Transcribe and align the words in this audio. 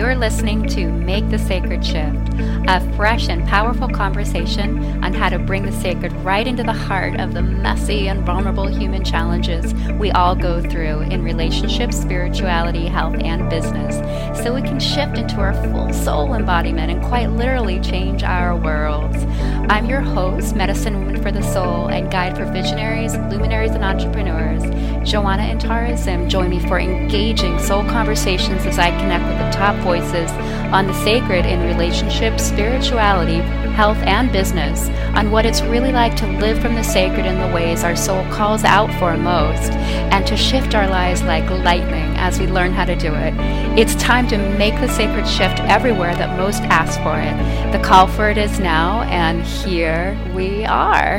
You're 0.00 0.16
listening 0.16 0.66
to 0.68 0.90
Make 0.90 1.28
the 1.28 1.38
Sacred 1.38 1.84
Shift, 1.84 2.32
a 2.66 2.80
fresh 2.96 3.28
and 3.28 3.46
powerful 3.46 3.86
conversation 3.86 5.04
on 5.04 5.12
how 5.12 5.28
to 5.28 5.38
bring 5.38 5.66
the 5.66 5.72
sacred 5.72 6.10
right 6.24 6.46
into 6.46 6.62
the 6.62 6.72
heart 6.72 7.20
of 7.20 7.34
the 7.34 7.42
messy 7.42 8.08
and 8.08 8.24
vulnerable 8.24 8.66
human 8.66 9.04
challenges 9.04 9.74
we 9.98 10.10
all 10.12 10.34
go 10.34 10.62
through 10.62 11.00
in 11.00 11.22
relationships, 11.22 12.00
spirituality, 12.00 12.86
health, 12.86 13.16
and 13.20 13.50
business, 13.50 13.96
so 14.42 14.54
we 14.54 14.62
can 14.62 14.80
shift 14.80 15.18
into 15.18 15.36
our 15.36 15.52
full 15.70 15.92
soul 15.92 16.32
embodiment 16.32 16.90
and 16.90 17.04
quite 17.04 17.26
literally 17.26 17.78
change 17.80 18.22
our 18.22 18.56
worlds. 18.56 19.22
I'm 19.68 19.84
your 19.84 20.00
host, 20.00 20.56
Medicine 20.56 20.99
For 21.22 21.30
the 21.30 21.42
Soul, 21.42 21.88
and 21.88 22.10
guide 22.10 22.34
for 22.34 22.46
visionaries, 22.46 23.14
luminaries, 23.14 23.72
and 23.72 23.84
entrepreneurs. 23.84 24.62
Joanna 25.08 25.42
and 25.42 25.60
Tara 25.60 25.96
Zim 25.96 26.28
join 26.28 26.48
me 26.48 26.60
for 26.60 26.78
engaging 26.78 27.58
soul 27.58 27.84
conversations 27.84 28.64
as 28.64 28.78
I 28.78 28.90
connect 28.98 29.26
with 29.26 29.38
the 29.38 29.50
top 29.50 29.76
voices 29.84 30.30
on 30.72 30.86
the 30.86 31.04
sacred 31.04 31.44
in 31.44 31.60
relationships, 31.66 32.44
spirituality, 32.44 33.40
health, 33.74 33.98
and 33.98 34.30
business, 34.32 34.88
on 35.16 35.30
what 35.30 35.44
it's 35.44 35.62
really 35.62 35.92
like 35.92 36.16
to 36.16 36.26
live 36.38 36.60
from 36.60 36.74
the 36.74 36.82
sacred 36.82 37.26
in 37.26 37.38
the 37.38 37.54
ways 37.54 37.82
our 37.82 37.96
soul 37.96 38.24
calls 38.30 38.62
out 38.64 38.92
for 38.98 39.16
most, 39.16 39.72
and 40.12 40.26
to 40.26 40.36
shift 40.36 40.74
our 40.74 40.88
lives 40.88 41.22
like 41.22 41.48
lightning 41.50 42.14
as 42.16 42.38
we 42.38 42.46
learn 42.46 42.72
how 42.72 42.84
to 42.84 42.96
do 42.96 43.12
it. 43.14 43.34
It's 43.78 43.94
time 43.96 44.28
to 44.28 44.38
make 44.56 44.74
the 44.74 44.88
sacred 44.88 45.26
shift 45.26 45.60
everywhere 45.60 46.14
that 46.16 46.38
most 46.38 46.62
ask 46.64 47.00
for 47.02 47.18
it. 47.18 47.72
The 47.72 47.82
call 47.82 48.06
for 48.06 48.28
it 48.30 48.38
is 48.38 48.60
now, 48.60 49.02
and 49.02 49.42
here 49.42 50.18
we 50.34 50.64
are. 50.66 51.09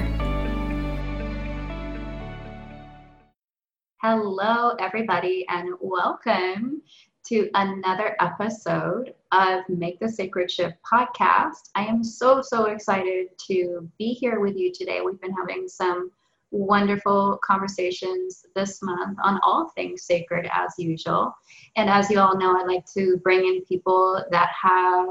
Hello, 4.04 4.72
everybody, 4.80 5.46
and 5.48 5.76
welcome 5.80 6.82
to 7.28 7.52
another 7.54 8.18
episode 8.20 9.14
of 9.32 9.62
Make 9.70 10.00
the 10.00 10.10
Sacred 10.10 10.50
Shift 10.50 10.76
podcast. 10.92 11.70
I 11.76 11.86
am 11.86 12.04
so, 12.04 12.42
so 12.42 12.66
excited 12.66 13.28
to 13.46 13.88
be 14.00 14.14
here 14.14 14.40
with 14.40 14.58
you 14.58 14.72
today. 14.74 15.02
We've 15.02 15.22
been 15.22 15.36
having 15.36 15.68
some 15.68 16.10
wonderful 16.50 17.40
conversations 17.44 18.44
this 18.56 18.82
month 18.82 19.20
on 19.24 19.40
all 19.44 19.70
things 19.76 20.02
sacred 20.02 20.50
as 20.52 20.74
usual. 20.80 21.36
And 21.76 21.88
as 21.88 22.10
you 22.10 22.20
all 22.20 22.36
know, 22.36 22.60
I 22.60 22.64
like 22.64 22.88
to 22.96 23.18
bring 23.18 23.42
in 23.42 23.64
people 23.66 24.26
that 24.32 24.50
have 24.60 25.10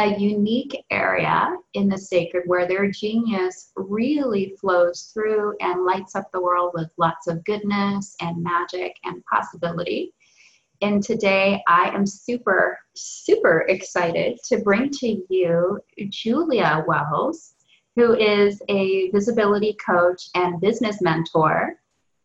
a 0.00 0.18
unique 0.18 0.82
area 0.90 1.54
in 1.74 1.86
the 1.86 1.98
sacred 1.98 2.44
where 2.46 2.66
their 2.66 2.90
genius 2.90 3.70
really 3.76 4.56
flows 4.58 5.10
through 5.12 5.54
and 5.60 5.84
lights 5.84 6.14
up 6.14 6.24
the 6.32 6.40
world 6.40 6.70
with 6.72 6.88
lots 6.96 7.26
of 7.26 7.44
goodness 7.44 8.16
and 8.22 8.42
magic 8.42 8.96
and 9.04 9.22
possibility. 9.26 10.14
And 10.80 11.02
today 11.02 11.62
I 11.68 11.90
am 11.90 12.06
super, 12.06 12.78
super 12.94 13.66
excited 13.68 14.38
to 14.48 14.62
bring 14.62 14.88
to 14.88 15.22
you 15.28 15.78
Julia 16.08 16.82
Wells, 16.88 17.52
who 17.94 18.14
is 18.14 18.62
a 18.70 19.10
visibility 19.10 19.76
coach 19.84 20.30
and 20.34 20.62
business 20.62 21.02
mentor. 21.02 21.74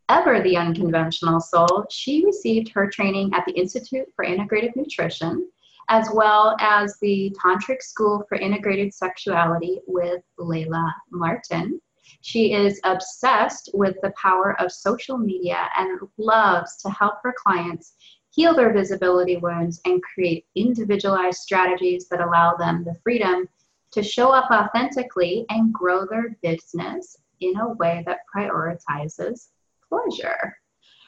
Ever 0.07 0.41
the 0.41 0.55
unconventional 0.55 1.41
soul, 1.41 1.85
she 1.89 2.23
received 2.23 2.69
her 2.69 2.89
training 2.89 3.33
at 3.33 3.43
the 3.45 3.53
Institute 3.53 4.05
for 4.15 4.23
Integrative 4.23 4.77
Nutrition, 4.77 5.49
as 5.89 6.09
well 6.13 6.55
as 6.59 6.97
the 7.01 7.35
Tantric 7.43 7.81
School 7.81 8.25
for 8.27 8.37
Integrated 8.37 8.93
Sexuality 8.93 9.79
with 9.87 10.21
Layla 10.39 10.91
Martin. 11.11 11.79
She 12.21 12.53
is 12.53 12.79
obsessed 12.83 13.69
with 13.73 13.95
the 14.01 14.13
power 14.21 14.59
of 14.59 14.71
social 14.71 15.17
media 15.17 15.69
and 15.77 15.99
loves 16.17 16.77
to 16.77 16.89
help 16.89 17.15
her 17.23 17.33
clients 17.37 17.93
heal 18.35 18.53
their 18.53 18.73
visibility 18.73 19.37
wounds, 19.37 19.79
and 19.85 20.03
create 20.03 20.45
individualized 20.55 21.39
strategies 21.39 22.09
that 22.09 22.19
allow 22.19 22.53
them 22.55 22.83
the 22.83 22.93
freedom 23.01 23.47
to 23.93 24.03
show 24.03 24.29
up 24.29 24.51
authentically 24.51 25.45
and 25.49 25.73
grow 25.73 26.05
their 26.05 26.35
business 26.43 27.15
in 27.39 27.57
a 27.57 27.73
way 27.75 28.03
that 28.05 28.19
prioritizes 28.35 29.47
pleasure. 29.87 30.57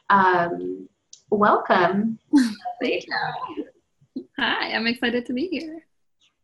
Um, 0.10 0.88
welcome. 1.30 2.18
Hi, 4.40 4.72
I'm 4.72 4.86
excited 4.86 5.26
to 5.26 5.34
be 5.34 5.48
here. 5.48 5.84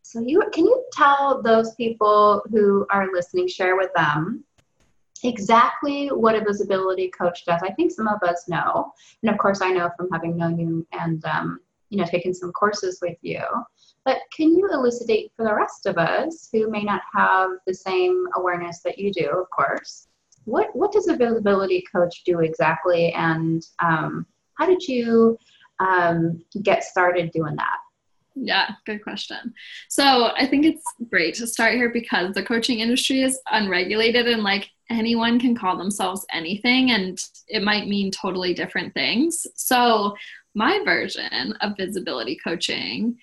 So 0.02 0.20
you 0.20 0.42
can 0.52 0.64
you 0.64 0.84
tell 0.92 1.40
those 1.42 1.76
people 1.76 2.42
who 2.50 2.86
are 2.90 3.12
listening, 3.12 3.46
share 3.46 3.76
with 3.76 3.90
them 3.94 4.42
exactly 5.22 6.08
what 6.08 6.34
a 6.34 6.44
visibility 6.44 7.08
coach 7.16 7.44
does. 7.46 7.62
I 7.62 7.70
think 7.70 7.92
some 7.92 8.08
of 8.08 8.20
us 8.24 8.48
know, 8.48 8.92
and 9.22 9.30
of 9.30 9.38
course, 9.38 9.62
I 9.62 9.70
know 9.70 9.90
from 9.96 10.08
having 10.10 10.36
known 10.36 10.58
you 10.58 10.84
and 10.90 11.24
um, 11.24 11.60
you 11.90 11.98
know 11.98 12.04
taken 12.04 12.34
some 12.34 12.50
courses 12.50 12.98
with 13.00 13.16
you. 13.22 13.40
But 14.04 14.18
can 14.36 14.56
you 14.56 14.68
elucidate 14.72 15.30
for 15.36 15.44
the 15.44 15.54
rest 15.54 15.86
of 15.86 15.96
us 15.96 16.48
who 16.52 16.68
may 16.68 16.82
not 16.82 17.02
have 17.14 17.50
the 17.64 17.74
same 17.74 18.26
awareness 18.34 18.80
that 18.80 18.98
you 18.98 19.12
do, 19.12 19.28
of 19.28 19.48
course, 19.50 20.08
what 20.46 20.74
what 20.74 20.90
does 20.90 21.06
a 21.06 21.16
visibility 21.16 21.84
coach 21.94 22.24
do 22.24 22.40
exactly, 22.40 23.12
and 23.12 23.64
um, 23.78 24.26
how 24.58 24.66
did 24.66 24.82
you 24.82 25.38
um, 25.78 26.42
get 26.62 26.82
started 26.82 27.30
doing 27.30 27.54
that? 27.54 27.78
Yeah, 28.34 28.70
good 28.84 29.02
question. 29.02 29.54
So 29.88 30.32
I 30.36 30.46
think 30.46 30.66
it's 30.66 30.84
great 31.08 31.34
to 31.36 31.46
start 31.46 31.74
here 31.74 31.90
because 31.90 32.34
the 32.34 32.42
coaching 32.42 32.80
industry 32.80 33.22
is 33.22 33.38
unregulated 33.50 34.26
and 34.26 34.42
like 34.42 34.70
anyone 34.90 35.38
can 35.38 35.56
call 35.56 35.76
themselves 35.76 36.26
anything 36.32 36.90
and 36.90 37.18
it 37.48 37.62
might 37.62 37.86
mean 37.86 38.10
totally 38.10 38.52
different 38.52 38.92
things. 38.92 39.46
So 39.54 40.14
my 40.54 40.80
version 40.84 41.54
of 41.60 41.76
visibility 41.76 42.36
coaching 42.42 43.18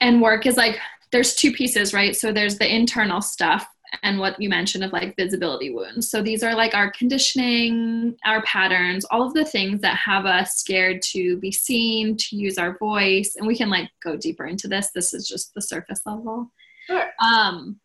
and 0.00 0.20
work 0.20 0.46
is 0.46 0.56
like 0.56 0.78
there's 1.10 1.34
two 1.34 1.52
pieces, 1.52 1.94
right? 1.94 2.14
So 2.14 2.32
there's 2.32 2.58
the 2.58 2.72
internal 2.72 3.22
stuff 3.22 3.66
and 4.02 4.18
what 4.18 4.40
you 4.40 4.48
mentioned 4.48 4.84
of 4.84 4.92
like 4.92 5.16
visibility 5.16 5.70
wounds. 5.70 6.10
So 6.10 6.22
these 6.22 6.42
are 6.42 6.54
like 6.54 6.74
our 6.74 6.90
conditioning, 6.90 8.16
our 8.24 8.42
patterns, 8.42 9.04
all 9.06 9.26
of 9.26 9.34
the 9.34 9.44
things 9.44 9.80
that 9.80 9.96
have 9.96 10.26
us 10.26 10.56
scared 10.56 11.02
to 11.12 11.36
be 11.38 11.52
seen, 11.52 12.16
to 12.16 12.36
use 12.36 12.58
our 12.58 12.78
voice, 12.78 13.36
and 13.36 13.46
we 13.46 13.56
can 13.56 13.70
like 13.70 13.90
go 14.02 14.16
deeper 14.16 14.46
into 14.46 14.68
this. 14.68 14.90
This 14.94 15.14
is 15.14 15.28
just 15.28 15.54
the 15.54 15.62
surface 15.62 16.00
level. 16.06 16.50
Sure. 16.86 17.10
Um, 17.22 17.80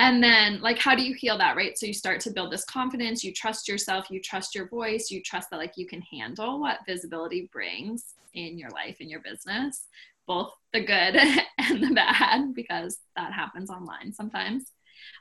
and 0.00 0.22
then 0.24 0.60
like 0.62 0.78
how 0.78 0.94
do 0.94 1.02
you 1.02 1.14
heal 1.14 1.36
that 1.36 1.56
right 1.56 1.76
so 1.76 1.84
you 1.84 1.92
start 1.92 2.20
to 2.20 2.30
build 2.30 2.50
this 2.50 2.64
confidence 2.64 3.22
you 3.22 3.32
trust 3.34 3.68
yourself 3.68 4.10
you 4.10 4.18
trust 4.20 4.54
your 4.54 4.66
voice 4.68 5.10
you 5.10 5.22
trust 5.22 5.50
that 5.50 5.58
like 5.58 5.74
you 5.76 5.86
can 5.86 6.00
handle 6.00 6.58
what 6.58 6.78
visibility 6.86 7.50
brings 7.52 8.14
in 8.32 8.56
your 8.56 8.70
life 8.70 8.96
in 9.00 9.10
your 9.10 9.20
business 9.20 9.84
both 10.26 10.52
the 10.72 10.80
good 10.80 11.16
and 11.58 11.82
the 11.82 11.94
bad 11.94 12.54
because 12.54 12.98
that 13.14 13.32
happens 13.32 13.68
online 13.68 14.12
sometimes 14.12 14.72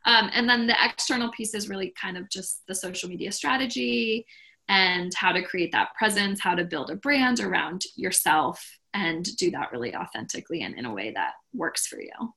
um, 0.06 0.30
and 0.34 0.50
then 0.50 0.68
the 0.68 0.76
external 0.84 1.32
piece 1.32 1.54
is 1.54 1.70
really 1.70 1.94
kind 2.00 2.18
of 2.18 2.30
just 2.30 2.62
the 2.68 2.76
social 2.76 3.10
media 3.10 3.32
strategy 3.32 4.26
and 4.68 5.14
how 5.16 5.32
to 5.32 5.42
create 5.42 5.72
that 5.72 5.90
presence, 5.98 6.40
how 6.40 6.56
to 6.56 6.64
build 6.64 6.92
a 6.92 6.96
brand 6.96 7.40
around 7.40 7.84
yourself 7.96 8.64
and 8.94 9.36
do 9.38 9.52
that 9.52 9.72
really 9.72 9.96
authentically 9.96 10.62
and 10.62 10.78
in 10.78 10.86
a 10.86 10.94
way 10.94 11.12
that 11.16 11.34
works 11.54 11.88
for 11.88 12.00
you. 12.02 12.34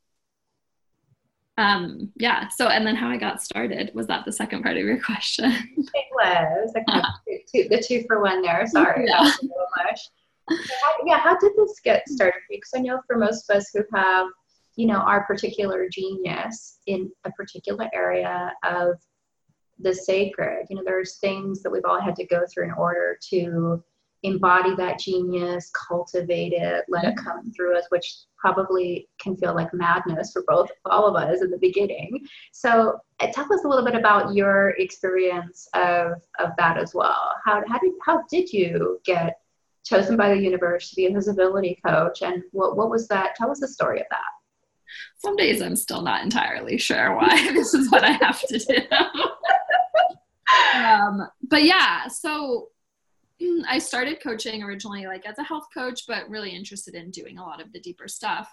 Um, 1.59 2.11
yeah, 2.17 2.49
so 2.49 2.69
and 2.69 2.87
then 2.87 2.97
how 2.97 3.09
I 3.09 3.19
got 3.19 3.43
started 3.43 3.91
was 3.95 4.07
that 4.07 4.25
the 4.25 4.33
second 4.33 4.63
part 4.63 4.77
of 4.77 4.85
your 4.85 5.01
question? 5.05 5.53
It 5.77 6.07
was. 6.15 6.73
I 6.77 6.81
kind 6.91 7.05
of 7.05 7.41
two, 7.53 7.69
the 7.69 7.83
two 7.87 8.05
for 8.07 8.23
one 8.23 8.43
there. 8.43 8.67
Sorry. 8.67 9.07
Yeah. 9.07 9.31
So 9.31 9.49
much. 9.77 10.01
yeah, 11.07 11.19
how 11.19 11.39
did 11.39 11.53
this 11.57 11.79
get 11.85 12.09
started? 12.09 12.41
Because 12.51 12.71
I 12.75 12.81
know 12.81 13.01
for 13.07 13.17
most 13.17 13.49
of 13.49 13.57
us 13.57 13.71
who 13.73 13.85
have 13.95 14.29
you 14.77 14.87
know 14.87 14.99
our 14.99 15.25
particular 15.25 15.89
genius 15.91 16.79
in 16.87 17.11
a 17.25 17.31
particular 17.33 17.89
area 17.93 18.53
of 18.65 19.01
the 19.79 19.95
sacred. 19.95 20.67
You 20.71 20.77
know 20.77 20.83
there's 20.85 21.17
things 21.17 21.63
that 21.63 21.71
we've 21.71 21.85
all 21.85 22.01
had 22.01 22.17
to 22.17 22.27
go 22.27 22.43
through 22.53 22.65
in 22.65 22.73
order 22.73 23.19
to 23.31 23.83
embody 24.25 24.75
that 24.77 25.01
genius 25.01 25.69
cultivate 25.89 26.53
it 26.53 26.85
let 26.89 27.05
it 27.05 27.17
come 27.17 27.51
through 27.51 27.77
us 27.77 27.87
which 27.89 28.19
probably 28.39 29.09
can 29.21 29.37
feel 29.37 29.53
like 29.53 29.75
madness 29.75 30.31
for 30.33 30.45
both 30.47 30.71
all 30.85 31.07
of 31.07 31.17
us 31.17 31.43
in 31.43 31.51
the 31.51 31.59
beginning. 31.59 32.25
So 32.53 32.99
uh, 33.21 33.29
tell 33.33 33.53
us 33.53 33.65
a 33.65 33.69
little 33.69 33.85
bit 33.85 33.95
about 33.95 34.35
your 34.35 34.71
experience 34.79 35.69
of 35.75 36.13
of 36.39 36.51
that 36.59 36.77
as 36.77 36.95
well. 36.95 37.35
How, 37.45 37.63
how 37.69 37.79
did 37.79 37.93
how 38.05 38.23
did 38.31 38.53
you 38.53 39.01
get 39.05 39.39
chosen 39.85 40.17
by 40.17 40.33
the 40.33 40.41
universe 40.41 40.91
to 40.91 40.97
be 40.97 41.07
a 41.07 41.13
visibility 41.13 41.77
coach 41.85 42.23
and 42.23 42.43
what, 42.53 42.77
what 42.77 42.91
was 42.91 43.09
that? 43.09 43.35
Tell 43.35 43.51
us 43.51 43.59
the 43.59 43.67
story 43.67 43.99
of 44.01 44.07
that 44.11 44.42
some 45.19 45.37
days 45.37 45.63
I'm 45.63 45.77
still 45.77 46.03
not 46.03 46.23
entirely 46.23 46.79
sure 46.79 47.15
why 47.17 47.53
this 47.53 47.75
is 47.75 47.91
what 47.91 48.05
I 48.05 48.13
have 48.13 48.41
to 48.41 48.59
do. 48.59 48.79
um, 50.79 51.29
but 51.43 51.63
yeah, 51.63 52.09
so 52.09 52.69
I 53.69 53.79
started 53.79 54.23
coaching 54.23 54.63
originally 54.63 55.07
like 55.07 55.27
as 55.27 55.39
a 55.39 55.45
health 55.45 55.67
coach, 55.73 56.07
but 56.07 56.29
really 56.29 56.51
interested 56.51 56.95
in 56.95 57.11
doing 57.11 57.39
a 57.39 57.45
lot 57.45 57.61
of 57.61 57.73
the 57.73 57.81
deeper 57.81 58.09
stuff. 58.09 58.49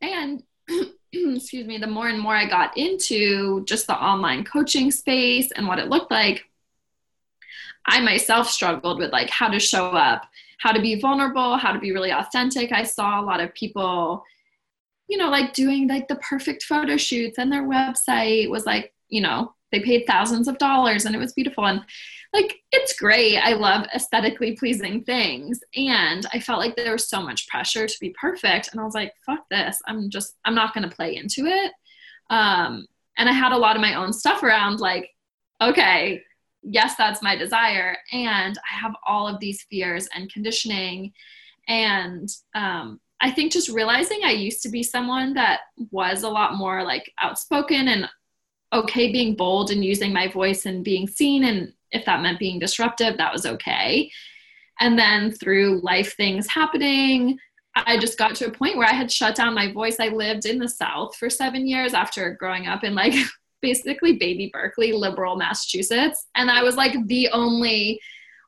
And 0.00 0.42
excuse 1.12 1.66
me, 1.66 1.78
the 1.78 1.86
more 1.86 2.08
and 2.08 2.20
more 2.20 2.34
I 2.34 2.48
got 2.48 2.76
into 2.76 3.64
just 3.64 3.86
the 3.86 3.96
online 3.96 4.44
coaching 4.44 4.90
space 4.90 5.50
and 5.52 5.66
what 5.66 5.78
it 5.78 5.88
looked 5.88 6.10
like, 6.10 6.44
I 7.86 8.00
myself 8.00 8.48
struggled 8.48 8.98
with 8.98 9.12
like 9.12 9.30
how 9.30 9.48
to 9.48 9.58
show 9.58 9.88
up, 9.88 10.26
how 10.58 10.72
to 10.72 10.80
be 10.80 11.00
vulnerable, 11.00 11.56
how 11.56 11.72
to 11.72 11.78
be 11.78 11.92
really 11.92 12.12
authentic. 12.12 12.72
I 12.72 12.84
saw 12.84 13.20
a 13.20 13.24
lot 13.24 13.40
of 13.40 13.54
people, 13.54 14.24
you 15.10 15.16
know, 15.16 15.28
like 15.28 15.52
doing 15.52 15.88
like 15.88 16.06
the 16.06 16.14
perfect 16.16 16.62
photo 16.62 16.96
shoots 16.96 17.36
and 17.36 17.52
their 17.52 17.64
website 17.64 18.48
was 18.48 18.64
like, 18.64 18.94
you 19.08 19.20
know, 19.20 19.52
they 19.72 19.80
paid 19.80 20.04
thousands 20.06 20.46
of 20.46 20.56
dollars 20.58 21.04
and 21.04 21.16
it 21.16 21.18
was 21.18 21.32
beautiful. 21.32 21.66
And 21.66 21.82
like, 22.32 22.60
it's 22.70 22.96
great. 22.96 23.36
I 23.38 23.54
love 23.54 23.86
aesthetically 23.92 24.56
pleasing 24.56 25.02
things. 25.02 25.58
And 25.74 26.24
I 26.32 26.38
felt 26.38 26.60
like 26.60 26.76
there 26.76 26.92
was 26.92 27.08
so 27.08 27.20
much 27.20 27.48
pressure 27.48 27.88
to 27.88 28.00
be 28.00 28.14
perfect. 28.20 28.70
And 28.70 28.80
I 28.80 28.84
was 28.84 28.94
like, 28.94 29.12
fuck 29.26 29.40
this. 29.50 29.80
I'm 29.88 30.10
just, 30.10 30.36
I'm 30.44 30.54
not 30.54 30.74
going 30.74 30.88
to 30.88 30.94
play 30.94 31.16
into 31.16 31.46
it. 31.46 31.72
Um, 32.30 32.86
and 33.18 33.28
I 33.28 33.32
had 33.32 33.50
a 33.50 33.58
lot 33.58 33.74
of 33.74 33.82
my 33.82 33.94
own 33.94 34.12
stuff 34.12 34.44
around 34.44 34.78
like, 34.78 35.10
okay, 35.60 36.22
yes, 36.62 36.94
that's 36.96 37.20
my 37.20 37.34
desire. 37.34 37.96
And 38.12 38.56
I 38.58 38.76
have 38.80 38.94
all 39.04 39.26
of 39.26 39.40
these 39.40 39.66
fears 39.68 40.08
and 40.14 40.32
conditioning. 40.32 41.12
And 41.66 42.28
um, 42.54 43.00
I 43.20 43.30
think 43.30 43.52
just 43.52 43.68
realizing 43.68 44.20
I 44.24 44.30
used 44.30 44.62
to 44.62 44.68
be 44.68 44.82
someone 44.82 45.34
that 45.34 45.60
was 45.90 46.22
a 46.22 46.28
lot 46.28 46.56
more 46.56 46.82
like 46.82 47.12
outspoken 47.20 47.88
and 47.88 48.08
okay 48.72 49.12
being 49.12 49.34
bold 49.34 49.70
and 49.70 49.84
using 49.84 50.12
my 50.12 50.28
voice 50.28 50.66
and 50.66 50.84
being 50.84 51.06
seen. 51.06 51.44
And 51.44 51.72
if 51.92 52.04
that 52.06 52.22
meant 52.22 52.38
being 52.38 52.58
disruptive, 52.58 53.16
that 53.16 53.32
was 53.32 53.44
okay. 53.44 54.10
And 54.80 54.98
then 54.98 55.32
through 55.32 55.80
life 55.82 56.16
things 56.16 56.48
happening, 56.48 57.38
I 57.74 57.98
just 57.98 58.18
got 58.18 58.34
to 58.36 58.46
a 58.46 58.50
point 58.50 58.76
where 58.76 58.88
I 58.88 58.94
had 58.94 59.12
shut 59.12 59.36
down 59.36 59.54
my 59.54 59.70
voice. 59.70 60.00
I 60.00 60.08
lived 60.08 60.46
in 60.46 60.58
the 60.58 60.68
South 60.68 61.14
for 61.16 61.28
seven 61.28 61.66
years 61.66 61.94
after 61.94 62.32
growing 62.32 62.66
up 62.66 62.84
in 62.84 62.94
like 62.94 63.14
basically 63.62 64.16
baby 64.16 64.50
Berkeley, 64.52 64.92
liberal 64.92 65.36
Massachusetts. 65.36 66.26
And 66.34 66.50
I 66.50 66.62
was 66.62 66.76
like 66.76 66.94
the 67.06 67.28
only 67.32 68.00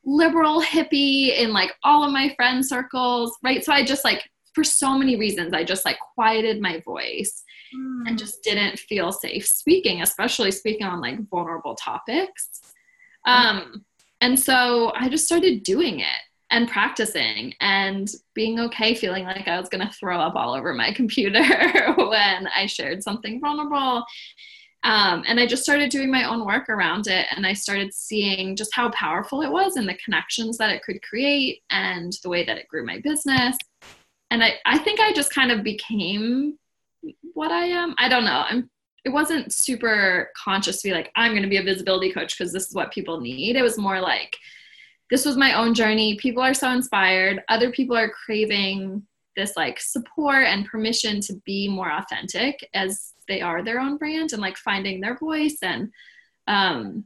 liberal 0.05 0.63
hippie 0.63 1.37
in 1.37 1.53
like 1.53 1.75
all 1.85 2.03
of 2.05 2.13
my 2.13 2.35
friend 2.35 2.67
circles, 2.67 3.37
right? 3.43 3.65
So 3.65 3.73
I 3.73 3.85
just 3.85 4.05
like, 4.05 4.29
for 4.55 4.65
so 4.65 4.97
many 4.97 5.17
reasons, 5.17 5.53
I 5.53 5.65
just 5.65 5.85
like 5.85 5.99
quieted 6.15 6.61
my 6.61 6.81
voice 6.81 7.43
mm. 7.75 8.07
and 8.07 8.19
just 8.19 8.43
didn't 8.43 8.79
feel 8.79 9.13
safe 9.13 9.47
speaking, 9.47 10.03
especially 10.03 10.51
speaking 10.51 10.87
on 10.87 11.01
like 11.01 11.29
vulnerable 11.29 11.75
topics. 11.75 12.61
Um, 13.27 13.85
and 14.21 14.39
so 14.39 14.93
I 14.95 15.09
just 15.09 15.27
started 15.27 15.63
doing 15.63 16.01
it 16.01 16.21
and 16.51 16.69
practicing 16.69 17.55
and 17.61 18.11
being 18.35 18.61
okay 18.61 18.95
feeling 18.95 19.25
like 19.25 19.49
I 19.49 19.59
was 19.59 19.71
going 19.71 19.87
to 19.87 19.93
throw 19.95 20.21
up 20.21 20.35
all 20.35 20.55
over 20.55 20.75
my 20.75 20.93
computer 20.95 21.43
when 21.97 22.49
I 22.49 22.67
shared 22.67 23.03
something 23.03 23.41
vulnerable 23.41 24.05
um, 24.85 25.23
and 25.29 25.39
I 25.39 25.47
just 25.47 25.63
started 25.63 25.91
doing 25.91 26.11
my 26.11 26.29
own 26.29 26.45
work 26.45 26.69
around 26.69 27.07
it. 27.07 27.27
And 27.31 27.47
I 27.47 27.53
started 27.53 27.95
seeing 27.95 28.57
just 28.57 28.75
how 28.75 28.91
powerful 28.91 29.43
it 29.43 29.51
was 29.51 29.77
and 29.77 29.89
the 29.89 29.99
connections 30.05 30.59
that 30.59 30.71
it 30.71 30.83
could 30.83 31.01
create 31.03 31.63
and 31.71 32.13
the 32.23 32.29
way 32.29 32.45
that 32.45 32.59
it 32.59 32.69
grew 32.69 32.85
my 32.85 33.01
business. 33.01 33.57
And 34.33 34.43
I, 34.43 34.55
I 34.65 34.79
think 34.79 34.99
I 34.99 35.13
just 35.13 35.31
kind 35.31 35.53
of 35.53 35.63
became 35.63 36.59
what 37.35 37.53
I 37.53 37.67
am. 37.67 37.95
I 37.99 38.09
don't 38.09 38.25
know. 38.25 38.45
I'm, 38.49 38.71
it 39.05 39.11
wasn't 39.11 39.53
super 39.53 40.31
conscious 40.43 40.81
to 40.81 40.89
be 40.89 40.95
like, 40.95 41.13
I'm 41.15 41.33
going 41.33 41.43
to 41.43 41.51
be 41.51 41.59
a 41.59 41.63
visibility 41.63 42.11
coach 42.11 42.39
because 42.39 42.51
this 42.51 42.67
is 42.67 42.75
what 42.75 42.93
people 42.93 43.21
need. 43.21 43.57
It 43.57 43.63
was 43.63 43.77
more 43.77 44.01
like, 44.01 44.35
this 45.11 45.27
was 45.27 45.37
my 45.37 45.53
own 45.53 45.75
journey. 45.75 46.17
People 46.17 46.43
are 46.43 46.55
so 46.55 46.71
inspired. 46.71 47.43
Other 47.51 47.71
people 47.71 47.95
are 47.95 48.09
craving 48.09 49.07
this 49.37 49.55
like 49.55 49.79
support 49.79 50.47
and 50.47 50.65
permission 50.65 51.21
to 51.21 51.35
be 51.45 51.69
more 51.69 51.93
authentic 51.93 52.67
as 52.73 53.13
they 53.29 53.43
are 53.43 53.63
their 53.63 53.81
own 53.81 53.99
brand 53.99 54.33
and 54.33 54.41
like 54.41 54.57
finding 54.57 55.03
their 55.03 55.19
voice 55.19 55.59
and 55.61 55.91
um, 56.47 57.05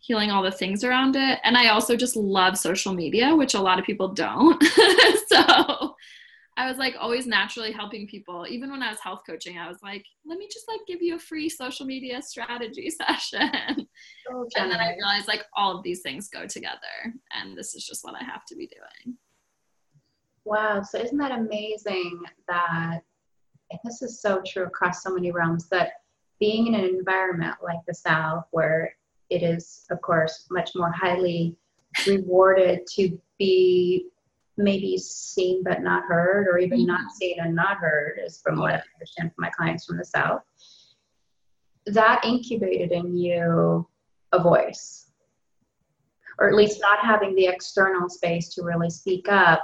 healing 0.00 0.30
all 0.30 0.44
the 0.44 0.52
things 0.52 0.84
around 0.84 1.16
it. 1.16 1.40
And 1.42 1.56
I 1.56 1.70
also 1.70 1.96
just 1.96 2.14
love 2.14 2.56
social 2.56 2.94
media, 2.94 3.34
which 3.34 3.54
a 3.54 3.60
lot 3.60 3.80
of 3.80 3.84
people 3.84 4.14
don't. 4.14 4.62
so 5.28 5.96
I 6.58 6.68
was 6.68 6.78
like 6.78 6.94
always 6.98 7.26
naturally 7.26 7.70
helping 7.70 8.06
people. 8.06 8.46
Even 8.48 8.70
when 8.70 8.82
I 8.82 8.88
was 8.88 9.00
health 9.00 9.20
coaching, 9.26 9.58
I 9.58 9.68
was 9.68 9.78
like, 9.82 10.04
let 10.24 10.38
me 10.38 10.48
just 10.50 10.66
like 10.68 10.80
give 10.86 11.02
you 11.02 11.16
a 11.16 11.18
free 11.18 11.48
social 11.48 11.84
media 11.84 12.22
strategy 12.22 12.90
session. 13.06 13.50
And 14.56 14.70
then 14.70 14.80
I 14.80 14.94
realized 14.94 15.28
like 15.28 15.44
all 15.54 15.76
of 15.76 15.82
these 15.82 16.00
things 16.00 16.28
go 16.28 16.46
together 16.46 17.12
and 17.32 17.56
this 17.56 17.74
is 17.74 17.84
just 17.84 18.04
what 18.04 18.14
I 18.14 18.24
have 18.24 18.44
to 18.46 18.56
be 18.56 18.68
doing. 18.68 19.16
Wow. 20.44 20.82
So 20.82 20.98
isn't 20.98 21.18
that 21.18 21.32
amazing 21.32 22.20
that 22.48 23.00
and 23.70 23.80
this 23.84 24.02
is 24.02 24.20
so 24.20 24.42
true 24.46 24.64
across 24.64 25.02
so 25.02 25.12
many 25.12 25.32
realms 25.32 25.68
that 25.70 25.90
being 26.38 26.68
in 26.68 26.74
an 26.74 26.84
environment 26.84 27.56
like 27.62 27.80
the 27.86 27.94
South, 27.94 28.44
where 28.50 28.94
it 29.30 29.42
is, 29.42 29.86
of 29.90 30.00
course, 30.02 30.46
much 30.50 30.70
more 30.74 30.92
highly 30.92 31.56
rewarded 32.06 32.86
to 32.94 33.18
be 33.38 34.06
maybe 34.56 34.96
seen 34.98 35.62
but 35.62 35.82
not 35.82 36.04
heard, 36.04 36.48
or 36.48 36.58
even 36.58 36.78
mm-hmm. 36.78 36.88
not 36.88 37.12
seen 37.12 37.38
and 37.40 37.54
not 37.54 37.78
heard, 37.78 38.18
is 38.24 38.40
from 38.42 38.58
what 38.58 38.74
I 38.74 38.82
understand 38.94 39.32
from 39.34 39.42
my 39.42 39.50
clients 39.50 39.84
from 39.86 39.98
the 39.98 40.04
South. 40.04 40.42
That 41.86 42.24
incubated 42.24 42.90
in 42.92 43.16
you 43.16 43.86
a 44.32 44.42
voice, 44.42 45.10
or 46.38 46.48
at 46.48 46.54
least 46.54 46.80
not 46.80 46.98
having 46.98 47.34
the 47.34 47.46
external 47.46 48.08
space 48.08 48.48
to 48.54 48.64
really 48.64 48.90
speak 48.90 49.28
up 49.28 49.62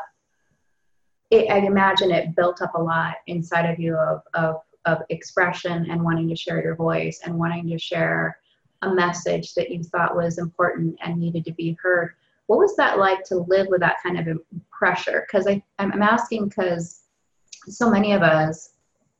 it, 1.32 1.50
I 1.50 1.58
imagine 1.58 2.10
it 2.10 2.36
built 2.36 2.60
up 2.60 2.74
a 2.74 2.82
lot 2.82 3.16
inside 3.26 3.68
of 3.68 3.80
you 3.80 3.96
of, 3.96 4.20
of, 4.34 4.56
of 4.84 4.98
expression 5.08 5.90
and 5.90 6.04
wanting 6.04 6.28
to 6.28 6.36
share 6.36 6.62
your 6.62 6.76
voice 6.76 7.20
and 7.24 7.38
wanting 7.38 7.66
to 7.68 7.78
share 7.78 8.38
a 8.82 8.94
message 8.94 9.54
that 9.54 9.70
you 9.70 9.82
thought 9.82 10.14
was 10.14 10.36
important 10.36 10.98
and 11.02 11.18
needed 11.18 11.46
to 11.46 11.52
be 11.52 11.76
heard. 11.82 12.12
What 12.52 12.58
was 12.58 12.76
that 12.76 12.98
like 12.98 13.24
to 13.24 13.36
live 13.48 13.68
with 13.70 13.80
that 13.80 13.96
kind 14.02 14.18
of 14.28 14.38
pressure? 14.70 15.26
Because 15.26 15.46
I'm 15.78 16.02
asking 16.02 16.50
because 16.50 17.04
so 17.66 17.88
many 17.88 18.12
of 18.12 18.20
us 18.20 18.74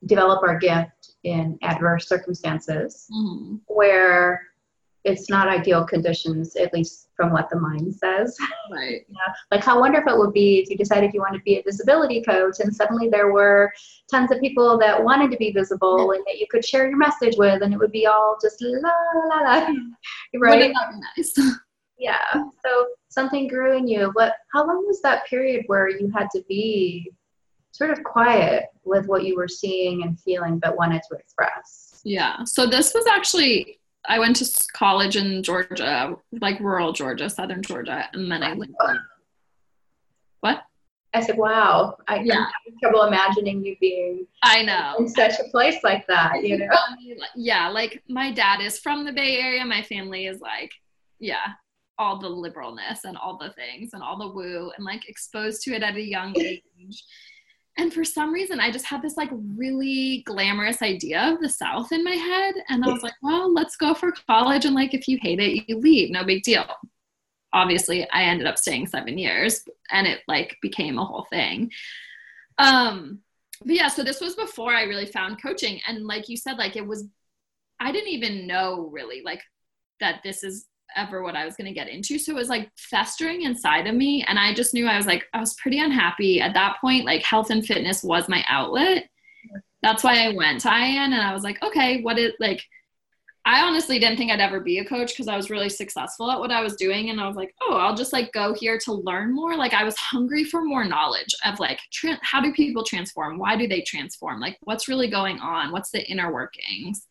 develop 0.05 0.43
our 0.43 0.59
gift 0.59 1.15
in 1.25 1.59
adverse 1.63 2.07
circumstances 2.07 3.07
mm-hmm. 3.11 3.55
where 3.69 4.43
it's 5.05 5.31
not 5.31 5.49
ideal 5.49 5.83
conditions, 5.83 6.57
at 6.57 6.75
least 6.75 7.09
from 7.17 7.33
what 7.33 7.49
the 7.49 7.59
mind 7.59 7.95
says. 7.95 8.37
Right. 8.71 9.07
yeah. 9.09 9.33
Like 9.51 9.65
how 9.65 9.81
wonderful 9.81 10.13
it 10.13 10.19
would 10.19 10.35
be 10.35 10.59
if 10.59 10.69
you 10.69 10.77
decided 10.77 11.15
you 11.15 11.21
wanted 11.21 11.39
to 11.39 11.45
be 11.45 11.57
a 11.57 11.63
visibility 11.63 12.23
coach 12.23 12.57
and 12.61 12.75
suddenly 12.75 13.09
there 13.09 13.33
were 13.33 13.73
tons 14.11 14.31
of 14.31 14.41
people 14.41 14.79
that 14.79 15.03
wanted 15.03 15.31
to 15.31 15.39
be 15.39 15.53
visible 15.53 16.13
yeah. 16.13 16.19
and 16.19 16.25
that 16.27 16.39
you 16.39 16.47
could 16.51 16.65
share 16.67 16.87
your 16.87 16.99
message 16.99 17.37
with 17.39 17.63
and 17.63 17.73
it 17.73 17.79
would 17.79 17.93
be 17.93 18.07
all 18.07 18.37
just 18.43 18.59
la 18.61 18.91
la 19.27 19.41
la. 19.41 19.67
right. 20.39 20.75
nice? 21.17 21.35
yeah. 21.99 22.35
So 22.35 22.87
something 23.13 23.47
grew 23.47 23.77
in 23.77 23.87
you. 23.87 24.11
What 24.15 24.35
how 24.53 24.67
long 24.67 24.85
was 24.87 25.01
that 25.03 25.27
period 25.27 25.65
where 25.67 25.89
you 25.89 26.11
had 26.11 26.29
to 26.35 26.43
be 26.49 27.13
sort 27.71 27.91
of 27.91 28.03
quiet 28.05 28.67
with 28.85 29.07
what 29.07 29.25
you 29.25 29.37
were 29.37 29.49
seeing 29.49 30.03
and 30.03 30.19
feeling 30.19 30.59
but 30.59 30.77
wanted 30.77 31.03
to 31.11 31.17
express? 31.17 32.01
Yeah. 32.05 32.45
So 32.45 32.67
this 32.67 32.95
was 32.95 33.07
actually 33.07 33.79
I 34.09 34.19
went 34.19 34.37
to 34.37 34.65
college 34.73 35.17
in 35.17 35.43
Georgia, 35.43 36.17
like 36.41 36.59
rural 36.59 36.93
Georgia, 36.93 37.31
southern 37.31 37.63
Georgia, 37.63 38.09
and 38.13 38.31
then 38.31 38.43
I 38.43 38.55
went. 38.55 38.75
What? 40.41 40.63
I 41.15 41.21
said, 41.21 41.37
"Wow, 41.37 41.99
I 42.09 42.21
yeah. 42.21 42.47
have 42.47 42.81
trouble 42.83 43.03
imagining 43.05 43.65
you 43.65 43.77
being." 43.81 44.27
I 44.43 44.63
know 44.63 44.97
in 44.99 45.09
such 45.09 45.35
a 45.39 45.45
place 45.51 45.77
like 45.85 46.07
that. 46.09 46.43
You 46.43 46.59
know. 46.59 46.69
yeah, 47.37 47.69
like 47.69 48.03
my 48.09 48.33
dad 48.33 48.61
is 48.61 48.81
from 48.81 49.05
the 49.05 49.13
Bay 49.13 49.39
Area. 49.39 49.65
My 49.65 49.83
family 49.83 50.27
is 50.27 50.41
like, 50.41 50.73
yeah, 51.21 51.53
all 51.99 52.19
the 52.19 52.29
liberalness 52.29 53.05
and 53.05 53.17
all 53.17 53.39
the 53.39 53.53
things 53.53 53.91
and 53.93 54.03
all 54.03 54.19
the 54.19 54.29
woo 54.29 54.71
and 54.77 54.85
like 54.85 55.09
exposed 55.09 55.63
to 55.63 55.75
it 55.75 55.83
at 55.83 55.97
a 55.97 56.03
young 56.03 56.37
age. 56.41 57.05
And 57.79 57.93
for 57.93 58.05
some 58.05 58.33
reason 58.33 58.61
i 58.61 58.71
just 58.71 58.85
had 58.85 59.03
this 59.03 59.17
like 59.17 59.31
really 59.57 60.23
glamorous 60.27 60.83
idea 60.83 61.33
of 61.33 61.41
the 61.41 61.49
south 61.49 61.93
in 61.93 62.05
my 62.05 62.15
head. 62.15 62.55
And 62.69 62.85
i 62.85 62.89
was 62.89 63.03
like 63.03 63.15
well 63.23 63.53
let's 63.53 63.77
go 63.77 63.95
for 63.95 64.13
college 64.27 64.65
and 64.65 64.75
like 64.75 64.95
if 64.95 65.09
you 65.09 65.19
hate 65.21 65.41
it 65.41 65.69
you 65.69 65.79
leave. 65.79 66.11
No 66.11 66.25
big 66.25 66.43
deal. 66.43 66.67
Obviously 67.53 68.09
i 68.11 68.25
ended 68.25 68.47
up 68.47 68.59
staying 68.59 68.87
seven 68.87 69.19
years 69.19 69.63
and 69.91 70.07
it 70.07 70.21
like 70.29 70.57
became 70.63 70.99
a 70.99 71.05
whole 71.05 71.27
thing. 71.31 71.71
Um 72.59 73.21
but 73.65 73.77
yeah 73.77 73.89
so 73.89 74.03
this 74.03 74.21
was 74.21 74.35
before 74.35 74.75
i 74.75 74.83
really 74.85 75.07
found 75.07 75.43
coaching. 75.43 75.81
And 75.87 76.07
like 76.07 76.29
you 76.29 76.37
said 76.37 76.59
like 76.59 76.77
it 76.77 76.87
was 76.87 77.07
i 77.81 77.93
didn't 77.93 78.11
even 78.11 78.47
know 78.47 78.89
really 78.93 79.23
like 79.25 79.43
that 80.01 80.21
this 80.25 80.43
is 80.43 80.67
ever 80.97 81.23
what 81.23 81.37
I 81.37 81.45
was 81.45 81.57
going 81.57 81.67
to 81.67 81.75
get 81.75 81.89
into. 81.89 82.19
So 82.19 82.33
it 82.33 82.37
was 82.37 82.49
like 82.49 82.71
festering 82.77 83.43
inside 83.43 83.87
of 83.87 83.95
me. 83.95 84.25
And 84.27 84.39
I 84.39 84.55
just 84.55 84.75
knew 84.75 84.87
I 84.87 84.97
was 84.97 85.07
like, 85.07 85.25
I 85.33 85.41
was 85.41 85.55
pretty 85.55 85.79
unhappy 85.79 86.41
at 86.41 86.55
that 86.55 86.77
point. 86.81 87.05
Like 87.05 87.23
health 87.23 87.51
and 87.51 87.65
fitness 87.65 88.03
was 88.03 88.29
my 88.29 88.45
outlet. 88.49 89.09
That's 89.83 90.05
why 90.05 90.25
I 90.25 90.35
went 90.35 90.61
to 90.63 90.69
IIN 90.69 91.13
and 91.13 91.15
I 91.15 91.35
was 91.35 91.43
like, 91.43 91.63
okay, 91.63 92.03
what 92.03 92.19
is 92.19 92.33
like, 92.39 92.63
I 93.45 93.63
honestly 93.63 93.99
didn't 93.99 94.19
think 94.19 94.31
I'd 94.31 94.39
ever 94.39 94.61
be 94.61 94.79
a 94.79 94.85
coach 94.85 95.13
because 95.13 95.27
I 95.27 95.37
was 95.37 95.51
really 95.51 95.69
successful 95.69 96.31
at 96.31 96.39
what 96.39 96.53
I 96.53 96.63
was 96.63 96.77
doing. 96.77 97.11
And 97.11 97.21
I 97.21 97.27
was 97.27 97.35
like, 97.35 97.53
oh, 97.63 97.77
I'll 97.77 97.97
just 97.97 98.13
like 98.13 98.33
go 98.33 98.55
here 98.55 98.79
to 98.85 98.93
learn 98.93 99.35
more. 99.35 99.57
Like 99.57 99.75
I 99.75 99.83
was 99.83 99.97
hungry 99.97 100.45
for 100.45 100.63
more 100.63 100.85
knowledge 100.85 101.35
of 101.45 101.59
like, 101.59 101.81
tra- 101.93 102.21
how 102.23 102.41
do 102.41 102.53
people 102.53 102.85
transform? 102.85 103.39
Why 103.39 103.57
do 103.57 103.67
they 103.67 103.81
transform? 103.81 104.39
Like 104.39 104.59
what's 104.61 104.87
really 104.87 105.11
going 105.11 105.41
on? 105.41 105.73
What's 105.73 105.91
the 105.91 106.09
inner 106.09 106.33
workings? 106.33 107.09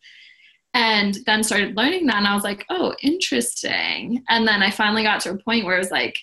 And 0.74 1.18
then 1.26 1.44
started 1.44 1.76
learning 1.76 2.06
that 2.06 2.18
and 2.18 2.28
i 2.28 2.34
was 2.34 2.44
like 2.44 2.66
oh 2.70 2.94
interesting. 3.02 4.24
And 4.30 4.48
then 4.48 4.64
i 4.64 4.72
finally 4.72 5.04
got 5.04 5.20
to 5.22 5.32
a 5.32 5.38
point 5.38 5.66
where 5.66 5.76
it 5.76 5.80
was 5.80 5.92
like 5.92 6.18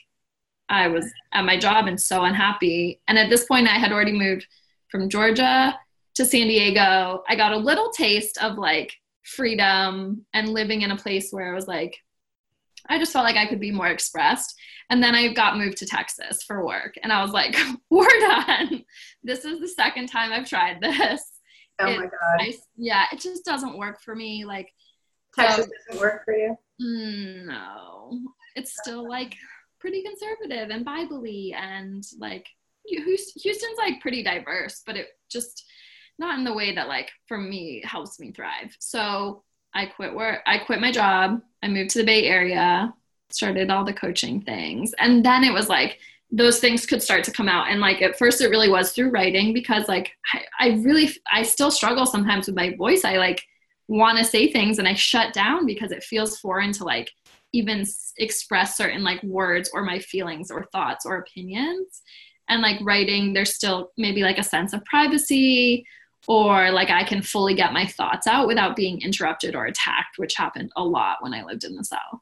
i 0.69 0.88
was 0.88 1.11
at 1.33 1.45
my 1.45 1.59
job 1.59 1.87
and 1.87 2.00
so 2.00 2.25
unhappy. 2.25 3.00
And 3.09 3.19
at 3.19 3.31
this 3.31 3.45
point 3.45 3.69
i 3.69 3.78
had 3.78 3.93
already 3.93 4.12
moved 4.12 4.47
from 4.90 5.09
georgia 5.09 5.78
to 6.14 6.25
san 6.25 6.49
diego. 6.49 7.23
I 7.28 7.37
got 7.37 7.52
a 7.52 7.57
little 7.57 7.90
taste 7.90 8.38
of 8.43 8.59
like 8.59 8.93
freedom 9.23 10.25
and 10.33 10.49
living 10.49 10.83
in 10.83 10.90
a 10.90 10.97
place 10.97 11.31
where 11.31 11.50
i 11.50 11.55
was 11.55 11.69
like 11.69 11.97
i 12.88 12.99
just 12.99 13.12
felt 13.12 13.25
like 13.25 13.37
i 13.37 13.47
could 13.47 13.61
be 13.61 13.71
more 13.71 13.88
expressed. 13.88 14.55
And 14.90 15.02
then 15.02 15.14
i 15.14 15.31
got 15.35 15.59
moved 15.59 15.76
to 15.78 15.87
texas 15.87 16.43
for 16.43 16.64
work 16.64 16.95
and 17.02 17.12
i 17.12 17.23
was 17.23 17.33
like 17.33 17.55
we're 17.90 18.07
done. 18.21 18.85
This 19.23 19.45
is 19.45 19.61
the 19.61 19.69
second 19.69 20.07
time 20.07 20.33
i've 20.33 20.49
tried 20.49 20.81
this 20.81 21.38
Oh 21.81 21.87
it, 21.87 21.97
my 21.97 22.05
god. 22.05 22.41
I, 22.41 22.55
yeah, 22.77 23.05
it 23.13 23.21
just 23.21 23.45
doesn't 23.45 23.79
work 23.79 24.01
for 24.03 24.15
me. 24.15 24.45
Like 24.45 24.73
Texas 25.35 25.67
so, 25.67 25.71
doesn't 25.93 26.01
work 26.01 26.25
for 26.25 26.35
you. 26.35 26.57
Mm, 26.81 27.47
no, 27.47 28.21
it's 28.57 28.77
still 28.83 29.09
like 29.09 29.35
pretty 29.81 30.03
conservative 30.03 30.71
and 30.71 30.85
biblically, 30.85 31.55
and 31.57 32.05
like 32.19 32.47
Houston's 32.87 33.79
like 33.79 34.01
pretty 34.01 34.23
diverse, 34.23 34.83
but 34.87 34.97
it 34.97 35.09
just 35.31 35.65
not 36.19 36.39
in 36.39 36.45
the 36.45 36.55
way 36.55 36.75
that 36.75 36.89
like 36.89 37.11
for 37.27 37.39
me 37.39 37.83
helps 37.85 38.19
me 38.19 38.33
thrive. 38.33 38.77
So 38.81 39.45
I 39.75 39.87
quit 39.87 40.15
work. 40.15 40.41
I 40.47 40.59
quit 40.59 40.81
my 40.81 40.91
job. 40.91 41.41
I 41.63 41.69
moved 41.69 41.91
to 41.91 41.99
the 41.99 42.07
Bay 42.07 42.25
Area. 42.25 42.93
Started 43.31 43.71
all 43.71 43.85
the 43.85 43.93
coaching 43.93 44.41
things, 44.41 44.95
and 44.99 45.23
then 45.23 45.45
it 45.45 45.53
was 45.53 45.69
like 45.69 45.99
those 46.31 46.61
things 46.61 46.85
could 46.85 47.03
start 47.03 47.25
to 47.25 47.33
come 47.33 47.49
out. 47.49 47.71
And 47.71 47.81
like 47.81 48.03
at 48.03 48.19
first 48.19 48.41
it 48.41 48.49
really 48.49 48.69
was 48.69 48.93
through 48.93 49.11
writing 49.11 49.53
because 49.53 49.89
like 49.89 50.13
I, 50.33 50.43
I 50.61 50.69
really 50.81 51.11
i 51.31 51.43
still 51.43 51.71
struggle 51.71 52.07
sometimes 52.07 52.47
with 52.47 52.57
my 52.57 52.75
voice. 52.77 53.05
I 53.05 53.17
like 53.17 53.43
want 53.89 54.19
to 54.19 54.25
say 54.25 54.53
things 54.53 54.79
and 54.79 54.87
i 54.87 54.93
shut 54.93 55.33
down 55.33 55.65
because 55.65 55.93
it 55.93 56.05
feels 56.05 56.39
foreign 56.39 56.73
to 56.73 56.85
like 56.85 57.11
even 57.55 57.87
express 58.19 58.77
certain 58.77 59.03
like 59.03 59.23
words 59.23 59.71
or 59.73 59.83
my 59.83 59.99
feelings 59.99 60.51
or 60.51 60.67
thoughts 60.73 61.07
or 61.07 61.17
opinions. 61.17 62.03
And 62.51 62.61
like 62.61 62.79
writing 62.83 63.33
there's 63.33 63.55
still 63.55 63.93
maybe 63.97 64.23
like 64.23 64.39
a 64.39 64.45
sense 64.45 64.73
of 64.73 64.85
privacy 64.85 65.87
or 66.27 66.71
like 66.71 66.91
i 66.91 67.05
can 67.05 67.23
fully 67.23 67.55
get 67.55 67.73
my 67.73 67.87
thoughts 67.87 68.27
out 68.27 68.47
without 68.47 68.77
being 68.77 69.01
interrupted 69.01 69.55
or 69.55 69.67
attacked 69.67 70.19
which 70.19 70.35
happened 70.35 70.71
a 70.77 70.83
lot 70.83 71.17
when 71.21 71.33
i 71.33 71.43
lived 71.43 71.65
in 71.65 71.77
the 71.77 71.85
south 71.85 72.21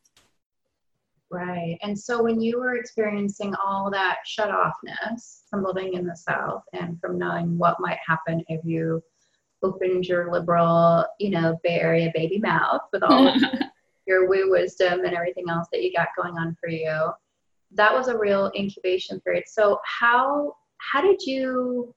Right. 1.36 1.76
And 1.82 1.98
so 1.98 2.22
when 2.22 2.40
you 2.40 2.58
were 2.58 2.76
experiencing 2.76 3.54
all 3.62 3.90
that 3.90 4.20
shut 4.24 4.48
offness 4.48 5.42
from 5.50 5.64
living 5.64 5.92
in 5.92 6.06
the 6.06 6.16
South 6.16 6.62
and 6.72 6.98
from 6.98 7.18
knowing 7.18 7.58
what 7.58 7.78
might 7.78 7.98
happen 8.06 8.42
if 8.48 8.64
you 8.64 9.02
opened 9.62 10.06
your 10.06 10.32
liberal, 10.32 11.04
you 11.20 11.28
know, 11.28 11.58
Bay 11.62 11.78
Area 11.78 12.10
baby 12.14 12.38
mouth 12.38 12.80
with 12.90 13.02
all 13.02 13.28
of 13.28 13.34
your 14.06 14.30
woo 14.30 14.50
wisdom 14.50 15.04
and 15.04 15.14
everything 15.14 15.44
else 15.50 15.68
that 15.72 15.82
you 15.82 15.92
got 15.92 16.08
going 16.16 16.38
on 16.38 16.56
for 16.58 16.70
you, 16.70 17.10
that 17.72 17.92
was 17.92 18.08
a 18.08 18.16
real 18.16 18.50
incubation 18.56 19.20
period. 19.20 19.44
So 19.46 19.78
how 19.84 20.56
how 20.78 21.02
did 21.02 21.20
you 21.20 21.94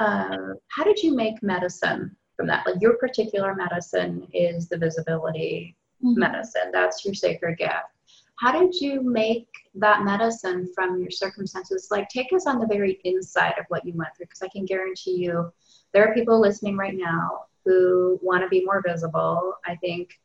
uh, 0.00 0.54
how 0.70 0.82
did 0.82 1.00
you 1.00 1.14
make 1.14 1.40
medicine 1.40 2.16
from 2.36 2.48
that? 2.48 2.66
Like 2.66 2.82
your 2.82 2.96
particular 2.96 3.54
medicine 3.54 4.26
is 4.34 4.68
the 4.68 4.76
visibility 4.76 5.76
mm-hmm. 6.04 6.18
medicine. 6.18 6.72
That's 6.72 7.04
your 7.04 7.14
sacred 7.14 7.58
gift 7.58 7.92
how 8.36 8.52
did 8.52 8.74
you 8.74 9.02
make 9.02 9.48
that 9.74 10.04
medicine 10.04 10.70
from 10.74 11.00
your 11.00 11.10
circumstances? 11.10 11.88
Like 11.90 12.08
take 12.08 12.32
us 12.32 12.46
on 12.46 12.58
the 12.58 12.66
very 12.66 13.00
inside 13.04 13.54
of 13.58 13.66
what 13.68 13.84
you 13.86 13.92
went 13.94 14.10
through 14.16 14.26
because 14.26 14.42
i 14.42 14.48
can 14.48 14.64
guarantee 14.64 15.16
you 15.16 15.52
there 15.92 16.08
are 16.08 16.14
people 16.14 16.40
listening 16.40 16.76
right 16.76 16.96
now 16.96 17.44
who 17.64 18.18
want 18.22 18.42
to 18.42 18.48
be 18.48 18.64
more 18.64 18.82
visible. 18.84 19.54
I 19.66 19.76
think 19.76 20.18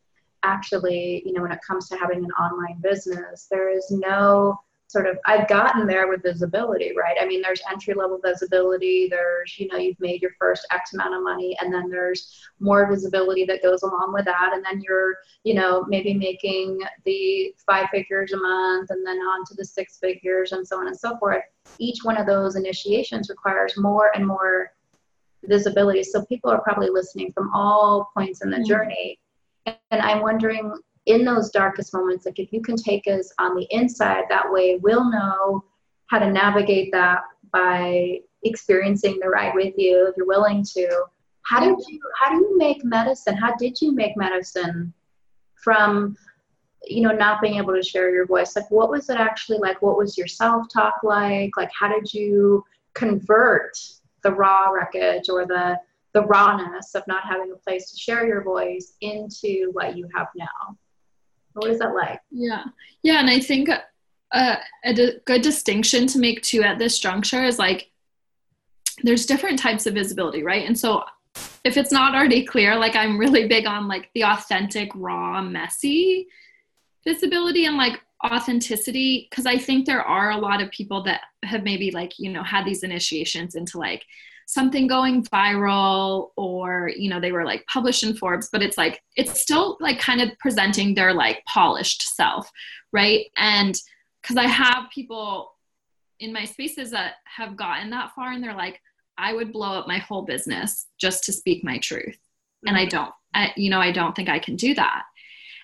actually 0.44 1.24
you 1.26 1.34
know 1.34 1.42
when 1.42 1.52
it 1.52 1.60
comes 1.68 1.90
to 1.90 1.98
having 1.98 2.20
an 2.24 2.32
online 2.32 2.80
business 2.82 3.48
there 3.50 3.70
is 3.70 3.88
no 3.90 4.58
sort 4.88 5.06
of 5.06 5.18
I've 5.26 5.48
gotten 5.50 5.86
there 5.86 6.08
with 6.08 6.24
visibility, 6.24 6.94
right? 6.98 7.18
I 7.22 7.26
mean, 7.26 7.42
there's 7.42 7.62
entry 7.70 7.94
level 7.94 8.20
visibility, 8.24 9.08
there's, 9.10 9.60
you 9.60 9.68
know, 9.68 9.78
you've 9.78 10.00
made 10.00 10.22
your 10.22 10.32
first 10.40 10.66
X 10.72 10.94
amount 10.94 11.14
of 11.14 11.24
money, 11.24 11.58
and 11.62 11.74
then 11.74 11.90
there's 11.90 12.42
more 12.60 12.90
visibility 12.90 13.44
that 13.46 13.62
goes 13.62 13.84
along 13.84 14.14
with 14.14 14.26
that. 14.26 14.52
And 14.54 14.64
then 14.64 14.82
you're, 14.82 15.18
you 15.44 15.54
know, 15.54 15.86
maybe 15.90 16.14
making 16.14 16.80
the 17.04 17.54
five 17.66 17.90
figures 17.90 18.32
a 18.32 18.38
month 18.38 18.90
and 18.90 19.06
then 19.06 19.18
on 19.18 19.46
to 19.48 19.56
the 19.56 19.66
six 19.66 19.98
figures 20.00 20.54
and 20.54 20.66
so 20.66 20.80
on 20.80 20.88
and 20.88 20.98
so 20.98 21.18
forth. 21.18 21.44
Each 21.80 22.00
one 22.04 22.18
of 22.18 22.26
those 22.26 22.56
initiations 22.56 23.30
requires 23.30 23.78
more 23.78 24.12
and 24.16 24.26
more 24.26 24.72
visibility. 25.44 26.04
So 26.04 26.26
people 26.26 26.50
are 26.50 26.62
probably 26.62 26.90
listening 26.90 27.34
from 27.34 27.52
all 27.54 28.10
points 28.16 28.42
in 28.42 28.50
the 28.50 28.58
mm-hmm. 28.58 28.66
journey. 28.66 29.20
And 29.66 30.02
I'm 30.02 30.22
wondering 30.22 30.74
in 31.08 31.24
those 31.24 31.50
darkest 31.50 31.94
moments, 31.94 32.26
like 32.26 32.38
if 32.38 32.52
you 32.52 32.62
can 32.62 32.76
take 32.76 33.08
us 33.08 33.32
on 33.40 33.56
the 33.56 33.66
inside, 33.72 34.26
that 34.30 34.52
way 34.52 34.78
we'll 34.82 35.10
know 35.10 35.64
how 36.08 36.20
to 36.20 36.30
navigate 36.30 36.92
that 36.92 37.22
by 37.52 38.20
experiencing 38.44 39.18
the 39.22 39.30
ride 39.30 39.56
with 39.56 39.74
you 39.78 40.08
if 40.08 40.16
you're 40.18 40.28
willing 40.28 40.64
to. 40.64 41.06
How 41.44 41.62
did 41.62 41.78
you 41.88 42.00
how 42.20 42.32
do 42.32 42.36
you 42.36 42.58
make 42.58 42.84
medicine? 42.84 43.38
How 43.38 43.56
did 43.56 43.80
you 43.82 43.94
make 43.94 44.18
medicine 44.18 44.94
from 45.56 46.16
you 46.86 47.02
know 47.02 47.14
not 47.14 47.42
being 47.42 47.56
able 47.56 47.74
to 47.74 47.82
share 47.82 48.14
your 48.14 48.26
voice? 48.26 48.56
Like 48.56 48.70
what 48.70 48.90
was 48.90 49.10
it 49.10 49.18
actually 49.18 49.60
like? 49.60 49.82
What 49.82 49.98
was 49.98 50.18
your 50.18 50.28
self-talk 50.28 50.96
like? 51.04 51.56
Like 51.56 51.72
how 51.78 51.88
did 51.88 52.14
you 52.14 52.66
convert 52.96 53.78
the 54.24 54.32
raw 54.32 54.72
wreckage 54.72 55.30
or 55.30 55.46
the 55.46 55.80
the 56.14 56.26
rawness 56.26 56.96
of 56.96 57.04
not 57.08 57.24
having 57.24 57.52
a 57.54 57.58
place 57.58 57.92
to 57.92 57.98
share 57.98 58.28
your 58.28 58.44
voice 58.44 58.96
into 59.00 59.70
what 59.72 59.96
you 59.96 60.10
have 60.14 60.28
now? 60.36 60.78
What 61.58 61.72
is 61.72 61.80
that 61.80 61.94
like? 61.94 62.20
Yeah. 62.32 62.64
Yeah. 63.04 63.20
And 63.20 63.30
I 63.30 63.40
think 63.40 63.70
uh, 64.32 64.56
a 64.86 64.94
good 65.26 65.42
distinction 65.42 66.08
to 66.08 66.20
make 66.20 66.42
too 66.42 66.64
at 66.64 66.78
this 66.78 67.00
juncture 67.00 67.44
is 67.44 67.60
like 67.60 67.90
there's 69.04 69.26
different 69.26 69.60
types 69.60 69.86
of 69.86 69.94
visibility, 69.94 70.44
right? 70.44 70.66
And 70.68 70.78
so 70.78 71.04
if 71.64 71.78
it's 71.78 71.92
not 71.92 72.16
already 72.16 72.46
clear, 72.46 72.76
like 72.76 72.96
I'm 72.96 73.18
really 73.18 73.48
big 73.48 73.68
on 73.68 73.88
like 73.88 74.10
the 74.14 74.24
authentic, 74.24 74.90
raw, 74.96 75.42
messy 75.42 76.28
visibility 77.06 77.66
and 77.66 77.78
like 77.78 78.02
authenticity 78.26 79.28
because 79.30 79.46
I 79.46 79.58
think 79.58 79.86
there 79.86 80.02
are 80.02 80.32
a 80.32 80.38
lot 80.38 80.62
of 80.62 80.72
people 80.72 81.04
that 81.04 81.22
have 81.44 81.64
maybe 81.64 81.92
like, 81.92 82.14
you 82.18 82.32
know, 82.32 82.44
had 82.44 82.66
these 82.66 82.84
initiations 82.84 83.56
into 83.56 83.78
like 83.78 84.04
something 84.48 84.88
going 84.88 85.24
viral 85.26 86.30
or 86.38 86.90
you 86.96 87.10
know 87.10 87.20
they 87.20 87.34
were 87.34 87.44
like 87.44 87.66
published 87.68 88.04
in 88.04 88.16
forbes 88.16 88.48
but 88.50 88.64
it's 88.64 88.78
like 88.78 89.02
it's 89.18 89.42
still 89.42 89.78
like 89.82 90.00
kind 90.00 90.22
of 90.22 90.30
presenting 90.40 90.96
their 90.96 91.14
like 91.14 91.44
polished 91.46 92.16
self 92.16 92.50
right 92.94 93.26
and 93.38 93.78
because 94.22 94.38
i 94.38 94.48
have 94.48 94.90
people 94.90 95.52
in 96.20 96.32
my 96.32 96.46
spaces 96.46 96.90
that 96.90 97.16
have 97.26 97.58
gotten 97.58 97.90
that 97.90 98.12
far 98.16 98.32
and 98.32 98.42
they're 98.42 98.56
like 98.56 98.82
i 99.18 99.34
would 99.34 99.52
blow 99.52 99.74
up 99.74 99.86
my 99.86 99.98
whole 99.98 100.22
business 100.22 100.88
just 100.98 101.26
to 101.26 101.34
speak 101.34 101.62
my 101.64 101.78
truth 101.80 102.06
mm-hmm. 102.06 102.70
and 102.70 102.78
i 102.78 102.86
mm-hmm. 102.86 102.98
don't 102.98 103.14
I, 103.34 103.52
you 103.58 103.70
know 103.70 103.82
i 103.82 103.92
don't 103.92 104.16
think 104.16 104.30
i 104.30 104.40
can 104.40 104.56
do 104.56 104.74
that 104.76 105.04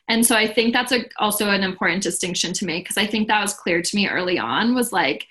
and 0.09 0.25
so 0.25 0.35
i 0.35 0.45
think 0.45 0.73
that's 0.73 0.91
a, 0.91 1.05
also 1.19 1.49
an 1.49 1.63
important 1.63 2.03
distinction 2.03 2.51
to 2.51 2.65
make 2.65 2.83
because 2.83 2.97
i 2.97 3.07
think 3.07 3.29
that 3.29 3.41
was 3.41 3.53
clear 3.53 3.81
to 3.81 3.95
me 3.95 4.09
early 4.09 4.37
on 4.37 4.75
was 4.75 4.91
like 4.91 5.25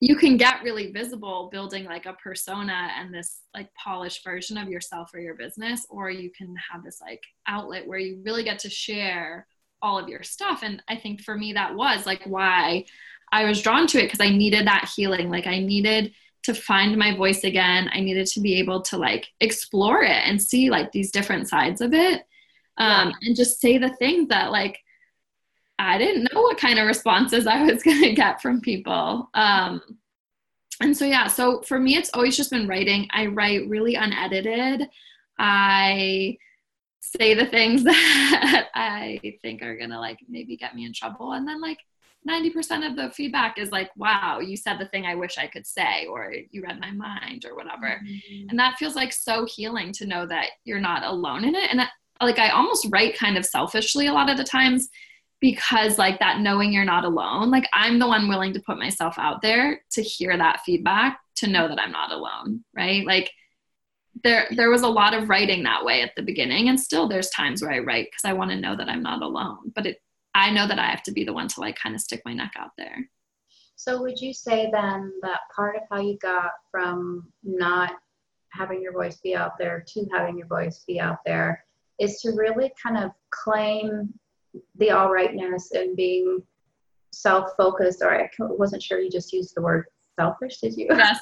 you 0.00 0.16
can 0.16 0.36
get 0.36 0.62
really 0.62 0.92
visible 0.92 1.48
building 1.50 1.84
like 1.84 2.06
a 2.06 2.12
persona 2.12 2.90
and 2.98 3.12
this 3.12 3.40
like 3.54 3.72
polished 3.74 4.22
version 4.22 4.58
of 4.58 4.68
yourself 4.68 5.10
or 5.14 5.20
your 5.20 5.34
business 5.34 5.86
or 5.88 6.10
you 6.10 6.30
can 6.30 6.54
have 6.70 6.84
this 6.84 7.00
like 7.00 7.22
outlet 7.46 7.86
where 7.86 7.98
you 7.98 8.20
really 8.24 8.44
get 8.44 8.58
to 8.58 8.70
share 8.70 9.46
all 9.80 9.98
of 9.98 10.08
your 10.08 10.22
stuff. 10.22 10.60
And 10.62 10.82
i 10.88 10.96
think 10.96 11.22
for 11.22 11.36
me 11.36 11.52
that 11.54 11.74
was 11.74 12.06
like 12.06 12.22
why 12.24 12.84
i 13.32 13.44
was 13.44 13.62
drawn 13.62 13.86
to 13.88 13.98
it 13.98 14.04
because 14.04 14.20
i 14.20 14.30
needed 14.30 14.66
that 14.66 14.90
healing. 14.94 15.30
Like 15.30 15.46
i 15.46 15.58
needed 15.58 16.12
to 16.46 16.54
find 16.54 16.96
my 16.96 17.12
voice 17.14 17.42
again. 17.42 17.90
I 17.92 17.98
needed 17.98 18.28
to 18.28 18.40
be 18.40 18.60
able 18.60 18.80
to 18.82 18.96
like 18.96 19.26
explore 19.40 20.04
it 20.04 20.22
and 20.24 20.40
see 20.40 20.70
like 20.70 20.92
these 20.92 21.10
different 21.10 21.48
sides 21.48 21.80
of 21.80 21.92
it. 21.92 22.22
Um, 22.78 23.08
yeah. 23.08 23.14
and 23.22 23.36
just 23.36 23.60
say 23.60 23.78
the 23.78 23.88
things 23.96 24.28
that 24.28 24.52
like 24.52 24.78
I 25.78 25.98
didn't 25.98 26.32
know 26.32 26.42
what 26.42 26.58
kind 26.58 26.78
of 26.78 26.86
responses 26.86 27.46
I 27.46 27.62
was 27.62 27.82
going 27.84 28.02
to 28.02 28.14
get 28.14 28.40
from 28.40 28.60
people. 28.60 29.28
Um, 29.34 29.80
and 30.80 30.96
so, 30.96 31.04
yeah, 31.04 31.26
so 31.26 31.62
for 31.62 31.78
me, 31.78 31.96
it's 31.96 32.10
always 32.12 32.36
just 32.36 32.50
been 32.50 32.68
writing. 32.68 33.08
I 33.12 33.26
write 33.26 33.68
really 33.68 33.94
unedited. 33.94 34.88
I 35.38 36.36
say 37.00 37.34
the 37.34 37.46
things 37.46 37.84
that 37.84 38.68
I 38.74 39.20
think 39.42 39.62
are 39.62 39.76
going 39.76 39.90
to 39.90 39.98
like 39.98 40.18
maybe 40.28 40.56
get 40.56 40.74
me 40.74 40.84
in 40.84 40.92
trouble. 40.92 41.32
And 41.32 41.46
then, 41.46 41.60
like, 41.60 41.78
90% 42.28 42.90
of 42.90 42.96
the 42.96 43.10
feedback 43.14 43.56
is 43.56 43.70
like, 43.70 43.90
wow, 43.96 44.40
you 44.40 44.56
said 44.56 44.78
the 44.78 44.86
thing 44.86 45.06
I 45.06 45.14
wish 45.14 45.38
I 45.38 45.46
could 45.46 45.64
say, 45.64 46.06
or 46.06 46.34
you 46.50 46.62
read 46.62 46.80
my 46.80 46.90
mind, 46.90 47.44
or 47.48 47.54
whatever. 47.54 48.00
Mm-hmm. 48.04 48.48
And 48.50 48.58
that 48.58 48.76
feels 48.78 48.96
like 48.96 49.12
so 49.12 49.46
healing 49.46 49.92
to 49.92 50.06
know 50.06 50.26
that 50.26 50.46
you're 50.64 50.80
not 50.80 51.04
alone 51.04 51.44
in 51.44 51.54
it. 51.54 51.70
And 51.70 51.78
that, 51.78 51.90
like, 52.20 52.38
I 52.38 52.50
almost 52.50 52.88
write 52.90 53.16
kind 53.16 53.38
of 53.38 53.46
selfishly 53.46 54.08
a 54.08 54.12
lot 54.12 54.28
of 54.28 54.36
the 54.36 54.44
times 54.44 54.88
because 55.40 55.98
like 55.98 56.18
that 56.18 56.40
knowing 56.40 56.72
you're 56.72 56.84
not 56.84 57.04
alone 57.04 57.50
like 57.50 57.68
i'm 57.72 57.98
the 57.98 58.06
one 58.06 58.28
willing 58.28 58.52
to 58.52 58.60
put 58.60 58.78
myself 58.78 59.18
out 59.18 59.42
there 59.42 59.80
to 59.90 60.02
hear 60.02 60.36
that 60.36 60.60
feedback 60.64 61.18
to 61.34 61.46
know 61.46 61.68
that 61.68 61.78
i'm 61.78 61.92
not 61.92 62.10
alone 62.10 62.64
right 62.74 63.06
like 63.06 63.30
there 64.22 64.46
there 64.50 64.70
was 64.70 64.82
a 64.82 64.88
lot 64.88 65.14
of 65.14 65.28
writing 65.28 65.62
that 65.62 65.84
way 65.84 66.02
at 66.02 66.12
the 66.16 66.22
beginning 66.22 66.68
and 66.68 66.80
still 66.80 67.08
there's 67.08 67.30
times 67.30 67.62
where 67.62 67.72
I 67.72 67.80
write 67.80 68.06
because 68.06 68.24
I 68.24 68.32
want 68.32 68.50
to 68.50 68.56
know 68.56 68.76
that 68.76 68.88
I'm 68.88 69.02
not 69.02 69.22
alone. 69.22 69.72
But 69.74 69.86
it 69.86 69.98
I 70.34 70.50
know 70.50 70.66
that 70.66 70.78
I 70.78 70.86
have 70.86 71.02
to 71.04 71.12
be 71.12 71.24
the 71.24 71.32
one 71.32 71.48
to 71.48 71.60
like 71.60 71.76
kind 71.76 71.94
of 71.94 72.00
stick 72.00 72.22
my 72.24 72.34
neck 72.34 72.52
out 72.56 72.72
there. 72.76 73.08
So 73.76 74.00
would 74.02 74.18
you 74.18 74.32
say 74.32 74.70
then 74.72 75.12
that 75.22 75.40
part 75.54 75.76
of 75.76 75.82
how 75.90 76.00
you 76.00 76.18
got 76.18 76.52
from 76.70 77.32
not 77.42 77.92
having 78.50 78.80
your 78.80 78.92
voice 78.92 79.18
be 79.18 79.34
out 79.34 79.58
there 79.58 79.84
to 79.86 80.06
having 80.12 80.38
your 80.38 80.46
voice 80.46 80.84
be 80.86 80.98
out 80.98 81.18
there 81.24 81.64
is 81.98 82.20
to 82.20 82.32
really 82.32 82.72
kind 82.82 83.02
of 83.02 83.10
claim 83.30 84.12
the 84.76 84.90
all 84.90 85.10
rightness 85.10 85.72
and 85.72 85.96
being 85.96 86.42
self-focused 87.12 88.02
or 88.02 88.14
I 88.14 88.28
wasn't 88.38 88.82
sure 88.82 88.98
you 88.98 89.10
just 89.10 89.32
used 89.32 89.54
the 89.54 89.62
word 89.62 89.86
selfish 90.18 90.58
did 90.58 90.76
you? 90.76 90.86
Yeah, 90.90 91.14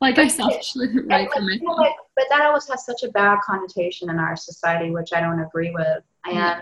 like 0.00 0.18
i 0.18 0.26
selfishly 0.26 0.88
right 1.04 1.28
like, 1.28 1.60
you 1.60 1.60
know, 1.62 1.72
like, 1.74 1.94
but 2.16 2.24
that 2.30 2.42
always 2.42 2.68
has 2.68 2.84
such 2.84 3.04
a 3.04 3.08
bad 3.08 3.38
connotation 3.44 4.10
in 4.10 4.18
our 4.18 4.34
society 4.34 4.90
which 4.90 5.10
i 5.14 5.20
don't 5.20 5.40
agree 5.40 5.70
with. 5.70 6.02
And 6.26 6.34
yeah 6.34 6.60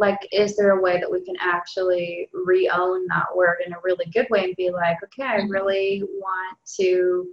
like 0.00 0.18
is 0.32 0.56
there 0.56 0.70
a 0.70 0.80
way 0.80 0.98
that 0.98 1.10
we 1.10 1.22
can 1.24 1.36
actually 1.40 2.28
re-own 2.32 3.06
that 3.08 3.26
word 3.36 3.58
in 3.64 3.74
a 3.74 3.76
really 3.84 4.06
good 4.06 4.26
way 4.30 4.44
and 4.44 4.56
be 4.56 4.70
like 4.70 4.96
okay 5.04 5.22
i 5.22 5.36
mm-hmm. 5.36 5.50
really 5.50 6.02
want 6.02 6.58
to 6.64 7.28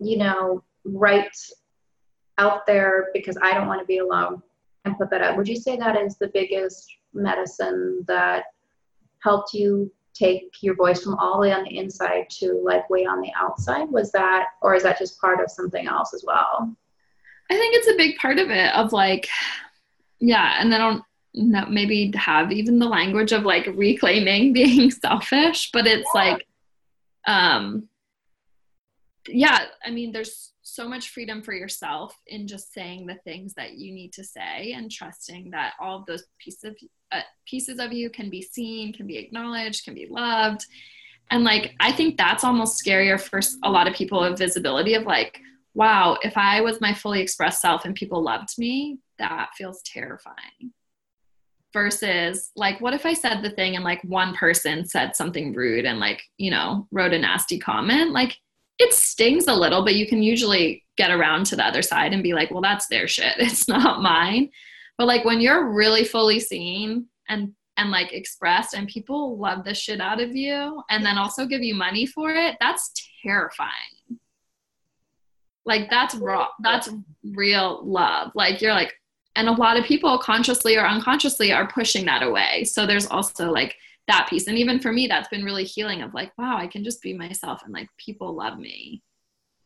you 0.00 0.16
know 0.16 0.64
write 0.84 1.36
out 2.38 2.66
there 2.66 3.08
because 3.12 3.36
i 3.42 3.52
don't 3.52 3.68
want 3.68 3.80
to 3.80 3.86
be 3.86 3.98
alone 3.98 4.42
and 4.84 4.96
put 4.96 5.10
that 5.10 5.22
out 5.22 5.36
would 5.36 5.46
you 5.46 5.56
say 5.56 5.76
that 5.76 5.96
is 5.96 6.16
the 6.16 6.30
biggest 6.32 6.90
medicine 7.14 8.04
that 8.06 8.44
helped 9.22 9.52
you 9.52 9.90
take 10.14 10.50
your 10.60 10.74
voice 10.74 11.02
from 11.02 11.14
all 11.14 11.34
the 11.34 11.40
way 11.40 11.52
on 11.52 11.64
the 11.64 11.78
inside 11.78 12.28
to 12.28 12.60
like 12.64 12.88
way 12.90 13.04
on 13.04 13.20
the 13.20 13.30
outside 13.36 13.88
was 13.90 14.10
that 14.12 14.46
or 14.62 14.74
is 14.74 14.82
that 14.82 14.98
just 14.98 15.20
part 15.20 15.40
of 15.40 15.50
something 15.50 15.86
else 15.86 16.12
as 16.12 16.24
well 16.26 16.74
i 17.50 17.54
think 17.54 17.74
it's 17.74 17.88
a 17.88 17.96
big 17.96 18.16
part 18.16 18.38
of 18.38 18.50
it 18.50 18.74
of 18.74 18.92
like 18.92 19.28
yeah 20.18 20.56
and 20.58 20.72
then 20.72 20.80
on 20.80 21.02
not 21.34 21.70
maybe 21.70 22.10
have 22.16 22.50
even 22.50 22.78
the 22.78 22.88
language 22.88 23.32
of 23.32 23.44
like 23.44 23.66
reclaiming 23.74 24.52
being 24.52 24.90
selfish 24.90 25.70
but 25.72 25.86
it's 25.86 26.08
yeah. 26.14 26.20
like 26.20 26.46
um 27.26 27.88
yeah 29.28 29.66
i 29.84 29.90
mean 29.90 30.10
there's 30.10 30.52
so 30.68 30.88
much 30.88 31.10
freedom 31.10 31.42
for 31.42 31.52
yourself 31.52 32.14
in 32.26 32.46
just 32.46 32.72
saying 32.72 33.06
the 33.06 33.18
things 33.24 33.54
that 33.54 33.74
you 33.74 33.92
need 33.92 34.12
to 34.12 34.24
say 34.24 34.72
and 34.72 34.90
trusting 34.90 35.50
that 35.50 35.72
all 35.80 35.98
of 35.98 36.06
those 36.06 36.24
pieces 36.38 36.64
of 36.64 36.76
uh, 37.12 37.20
pieces 37.46 37.78
of 37.78 37.92
you 37.92 38.10
can 38.10 38.28
be 38.28 38.42
seen 38.42 38.92
can 38.92 39.06
be 39.06 39.16
acknowledged 39.16 39.84
can 39.84 39.94
be 39.94 40.06
loved. 40.08 40.64
And 41.30 41.44
like 41.44 41.74
i 41.80 41.92
think 41.92 42.16
that's 42.16 42.44
almost 42.44 42.82
scarier 42.82 43.20
for 43.20 43.40
a 43.62 43.70
lot 43.70 43.86
of 43.86 43.94
people 43.94 44.22
of 44.22 44.38
visibility 44.38 44.94
of 44.94 45.04
like 45.04 45.38
wow 45.74 46.16
if 46.22 46.38
i 46.38 46.60
was 46.62 46.80
my 46.80 46.94
fully 46.94 47.20
expressed 47.20 47.60
self 47.60 47.84
and 47.84 47.94
people 47.94 48.22
loved 48.22 48.56
me 48.58 48.98
that 49.18 49.50
feels 49.56 49.82
terrifying. 49.82 50.72
Versus 51.74 52.50
like 52.56 52.80
what 52.80 52.94
if 52.94 53.04
i 53.04 53.12
said 53.12 53.42
the 53.42 53.50
thing 53.50 53.76
and 53.76 53.84
like 53.84 54.02
one 54.02 54.34
person 54.34 54.86
said 54.86 55.14
something 55.14 55.52
rude 55.52 55.84
and 55.84 56.00
like 56.00 56.22
you 56.38 56.50
know 56.50 56.86
wrote 56.90 57.12
a 57.12 57.18
nasty 57.18 57.58
comment? 57.58 58.12
Like 58.12 58.38
it 58.78 58.92
stings 58.92 59.46
a 59.48 59.54
little 59.54 59.84
but 59.84 59.94
you 59.94 60.06
can 60.06 60.22
usually 60.22 60.84
get 60.96 61.10
around 61.10 61.46
to 61.46 61.56
the 61.56 61.66
other 61.66 61.82
side 61.82 62.12
and 62.12 62.22
be 62.22 62.32
like 62.32 62.50
well 62.50 62.62
that's 62.62 62.88
their 62.88 63.08
shit. 63.08 63.34
It's 63.38 63.68
not 63.68 64.02
mine. 64.02 64.50
But 64.96 65.06
like 65.06 65.24
when 65.24 65.40
you're 65.40 65.70
really 65.70 66.04
fully 66.04 66.40
seen 66.40 67.06
and 67.28 67.52
and 67.76 67.90
like 67.90 68.12
expressed 68.12 68.74
and 68.74 68.88
people 68.88 69.38
love 69.38 69.64
the 69.64 69.74
shit 69.74 70.00
out 70.00 70.20
of 70.20 70.34
you 70.34 70.82
and 70.90 71.06
then 71.06 71.16
also 71.16 71.46
give 71.46 71.62
you 71.62 71.74
money 71.74 72.06
for 72.06 72.30
it 72.32 72.56
that's 72.60 72.92
terrifying. 73.22 73.70
Like 75.64 75.90
that's 75.90 76.14
raw 76.14 76.48
that's 76.60 76.88
real 77.24 77.80
love. 77.84 78.32
Like 78.34 78.60
you're 78.60 78.74
like 78.74 78.94
and 79.36 79.48
a 79.48 79.52
lot 79.52 79.76
of 79.76 79.84
people 79.84 80.18
consciously 80.18 80.76
or 80.76 80.84
unconsciously 80.84 81.52
are 81.52 81.68
pushing 81.68 82.04
that 82.06 82.24
away. 82.24 82.64
So 82.64 82.86
there's 82.86 83.06
also 83.06 83.52
like 83.52 83.76
that 84.08 84.26
piece. 84.28 84.48
And 84.48 84.58
even 84.58 84.80
for 84.80 84.92
me 84.92 85.06
that's 85.06 85.28
been 85.28 85.44
really 85.44 85.64
healing 85.64 86.02
of 86.02 86.14
like 86.14 86.32
wow 86.36 86.56
i 86.56 86.66
can 86.66 86.82
just 86.82 87.02
be 87.02 87.14
myself 87.14 87.62
and 87.64 87.72
like 87.72 87.88
people 87.96 88.34
love 88.34 88.58
me. 88.58 89.02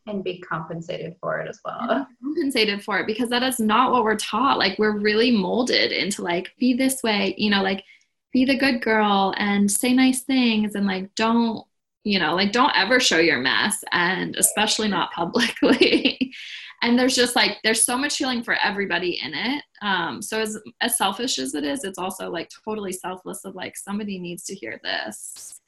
And 0.07 0.25
be 0.25 0.41
compensated 0.41 1.15
for 1.21 1.39
it 1.41 1.49
as 1.49 1.61
well. 1.65 2.09
Compensated 2.21 2.83
for 2.83 2.99
it 2.99 3.07
because 3.07 3.29
that 3.31 3.45
is 3.45 3.61
not 3.61 3.93
what 3.93 4.03
we're 4.03 4.17
taught. 4.17 4.59
Like 4.59 4.77
we're 4.77 4.99
really 4.99 5.31
molded 5.31 5.93
into 5.93 6.23
like 6.23 6.53
be 6.59 6.75
this 6.75 7.03
way 7.03 7.35
you 7.39 7.51
know 7.51 7.63
like 7.63 7.85
be 8.33 8.45
the 8.45 8.57
good 8.57 8.83
girl 8.83 9.35
and 9.37 9.71
say 9.71 9.93
nice 9.93 10.23
things 10.23 10.75
and 10.75 10.87
like 10.87 11.15
don't 11.15 11.65
you 12.05 12.19
know 12.19 12.35
like 12.35 12.51
don't 12.51 12.77
ever 12.77 12.99
show 12.99 13.19
your 13.19 13.39
mess 13.39 13.85
and 13.93 14.35
especially 14.37 14.89
not 14.89 15.13
publicly 15.13 16.33
and 16.83 16.99
there's 16.99 17.15
just 17.15 17.37
like 17.37 17.59
there's 17.63 17.85
so 17.85 17.97
much 17.97 18.19
healing 18.19 18.43
for 18.43 18.57
everybody 18.63 19.21
in 19.23 19.33
it. 19.35 19.65
Um, 19.81 20.21
so 20.21 20.41
as 20.41 20.59
as 20.81 20.99
selfish 20.99 21.39
as 21.39 21.55
it 21.55 21.65
is 21.65 21.85
it's 21.85 21.99
also 21.99 22.31
like 22.31 22.51
totally 22.65 22.93
selfless 22.93 23.45
of 23.45 23.55
like 23.55 23.77
somebody 23.77 24.19
needs 24.19 24.45
to 24.45 24.55
hear 24.55 24.81
this. 24.83 25.61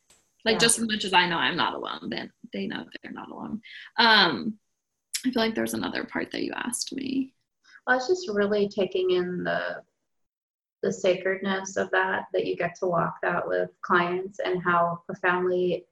Like 0.45 0.55
yeah. 0.55 0.59
just 0.59 0.79
as 0.79 0.87
much 0.87 1.05
as 1.05 1.15
i 1.15 1.27
know 1.27 1.39
i'm 1.39 1.57
not 1.57 1.73
alone 1.73 2.11
then 2.11 2.31
they 2.53 2.67
know 2.67 2.85
they're 3.03 3.13
not 3.13 3.31
alone. 3.31 3.63
Um, 3.99 4.59
i 5.25 5.31
feel 5.31 5.43
like 5.43 5.55
there's 5.55 5.75
another 5.75 6.05
part 6.05 6.31
that 6.33 6.43
you 6.43 6.53
asked 6.55 6.93
me. 6.95 7.33
Well, 7.87 7.95
i 7.95 7.97
was 7.97 8.09
just 8.09 8.29
really 8.29 8.69
taking 8.69 9.13
in 9.13 9.45
the 9.45 9.83
the 10.83 10.93
sacredness 10.93 11.79
of 11.79 11.91
that 11.93 12.27
that 12.35 12.45
you 12.45 12.57
get 12.57 12.75
to 12.79 12.87
walk 12.87 13.17
that 13.23 13.49
with 13.49 13.71
clients 13.81 14.39
and 14.45 14.63
how 14.63 15.01
profoundly 15.07 15.87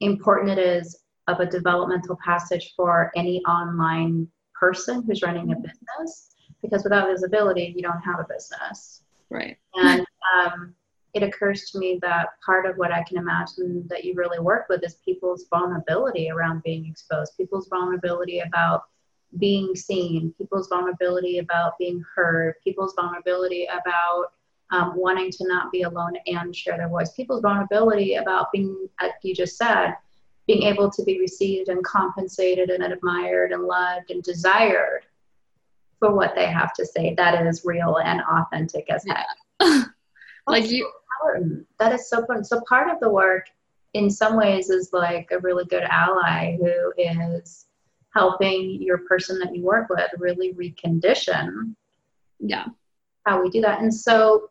important 0.00 0.50
it 0.50 0.58
is 0.58 0.98
of 1.28 1.38
a 1.38 1.46
developmental 1.46 2.18
passage 2.24 2.72
for 2.76 3.12
any 3.14 3.40
online 3.44 4.26
person 4.62 5.02
who's 5.02 5.22
running 5.22 5.50
a 5.50 5.56
business 5.56 6.30
because 6.62 6.84
without 6.84 7.08
visibility 7.08 7.72
you 7.74 7.82
don't 7.82 8.00
have 8.00 8.20
a 8.20 8.26
business. 8.32 9.02
Right. 9.28 9.56
And 9.74 10.06
um, 10.36 10.74
it 11.14 11.24
occurs 11.24 11.70
to 11.70 11.78
me 11.78 11.98
that 12.02 12.28
part 12.44 12.64
of 12.64 12.76
what 12.76 12.92
i 12.92 13.02
can 13.02 13.18
imagine 13.18 13.86
that 13.90 14.04
you 14.04 14.14
really 14.14 14.38
work 14.38 14.66
with 14.68 14.82
is 14.82 14.94
people's 15.04 15.44
vulnerability 15.50 16.30
around 16.30 16.62
being 16.62 16.86
exposed 16.86 17.36
people's 17.36 17.68
vulnerability 17.68 18.38
about 18.40 18.84
being 19.38 19.74
seen 19.74 20.32
people's 20.38 20.68
vulnerability 20.68 21.38
about 21.38 21.78
being 21.78 22.02
heard 22.14 22.54
people's 22.64 22.94
vulnerability 22.94 23.66
about 23.66 24.26
um, 24.70 24.94
wanting 24.96 25.30
to 25.30 25.46
not 25.48 25.70
be 25.70 25.82
alone 25.82 26.14
and 26.26 26.54
share 26.56 26.78
their 26.78 26.88
voice 26.88 27.12
people's 27.12 27.42
vulnerability 27.42 28.14
about 28.14 28.46
being 28.52 28.88
like 29.00 29.12
you 29.22 29.34
just 29.34 29.56
said 29.56 29.94
being 30.46 30.64
able 30.64 30.90
to 30.90 31.02
be 31.04 31.20
received 31.20 31.68
and 31.68 31.84
compensated 31.84 32.70
and 32.70 32.82
admired 32.82 33.52
and 33.52 33.64
loved 33.64 34.10
and 34.10 34.22
desired 34.22 35.02
for 35.98 36.14
what 36.14 36.34
they 36.34 36.46
have 36.46 36.72
to 36.74 36.84
say 36.84 37.14
that 37.16 37.46
is 37.46 37.62
real 37.64 37.98
and 38.04 38.20
authentic 38.22 38.90
as 38.90 39.04
heck 39.06 39.26
yeah. 39.60 39.84
like 40.46 40.68
you 40.68 40.90
important. 41.22 41.66
that 41.78 41.92
is 41.92 42.08
so 42.08 42.18
important 42.18 42.46
so 42.46 42.60
part 42.68 42.90
of 42.90 42.98
the 43.00 43.08
work 43.08 43.46
in 43.94 44.10
some 44.10 44.36
ways 44.36 44.70
is 44.70 44.90
like 44.92 45.28
a 45.30 45.38
really 45.40 45.64
good 45.66 45.84
ally 45.84 46.56
who 46.56 46.92
is 46.98 47.66
helping 48.14 48.82
your 48.82 48.98
person 48.98 49.38
that 49.38 49.54
you 49.54 49.62
work 49.62 49.88
with 49.88 50.10
really 50.18 50.52
recondition 50.54 51.74
yeah 52.40 52.66
how 53.26 53.40
we 53.40 53.48
do 53.50 53.60
that 53.60 53.80
and 53.80 53.94
so 53.94 54.50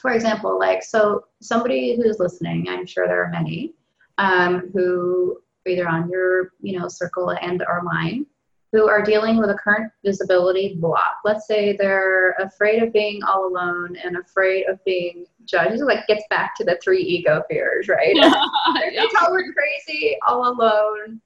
for 0.00 0.12
example 0.12 0.58
like 0.58 0.82
so 0.82 1.24
somebody 1.40 1.96
who's 1.96 2.18
listening 2.18 2.66
i'm 2.68 2.86
sure 2.86 3.06
there 3.06 3.22
are 3.22 3.30
many 3.30 3.72
um, 4.18 4.70
who 4.72 5.38
either 5.66 5.88
on 5.88 6.10
your 6.10 6.52
you 6.60 6.78
know 6.78 6.88
circle 6.88 7.30
and 7.30 7.62
or 7.68 7.82
mine 7.82 8.26
who 8.72 8.88
are 8.88 9.02
dealing 9.02 9.36
with 9.36 9.50
a 9.50 9.54
current 9.54 9.92
visibility 10.02 10.76
block. 10.76 11.18
Let's 11.24 11.46
say 11.46 11.76
they're 11.76 12.30
afraid 12.40 12.82
of 12.82 12.90
being 12.92 13.22
all 13.22 13.46
alone 13.46 13.96
and 14.02 14.16
afraid 14.16 14.64
of 14.66 14.82
being 14.84 15.26
judged. 15.44 15.80
It 15.80 15.84
like 15.84 16.06
gets 16.06 16.24
back 16.30 16.56
to 16.56 16.64
the 16.64 16.80
three 16.82 17.02
ego 17.02 17.42
fears, 17.50 17.88
right? 17.88 18.14
yeah. 18.14 18.32
they're 18.74 19.52
crazy, 19.52 20.16
all 20.26 20.48
alone. 20.48 21.20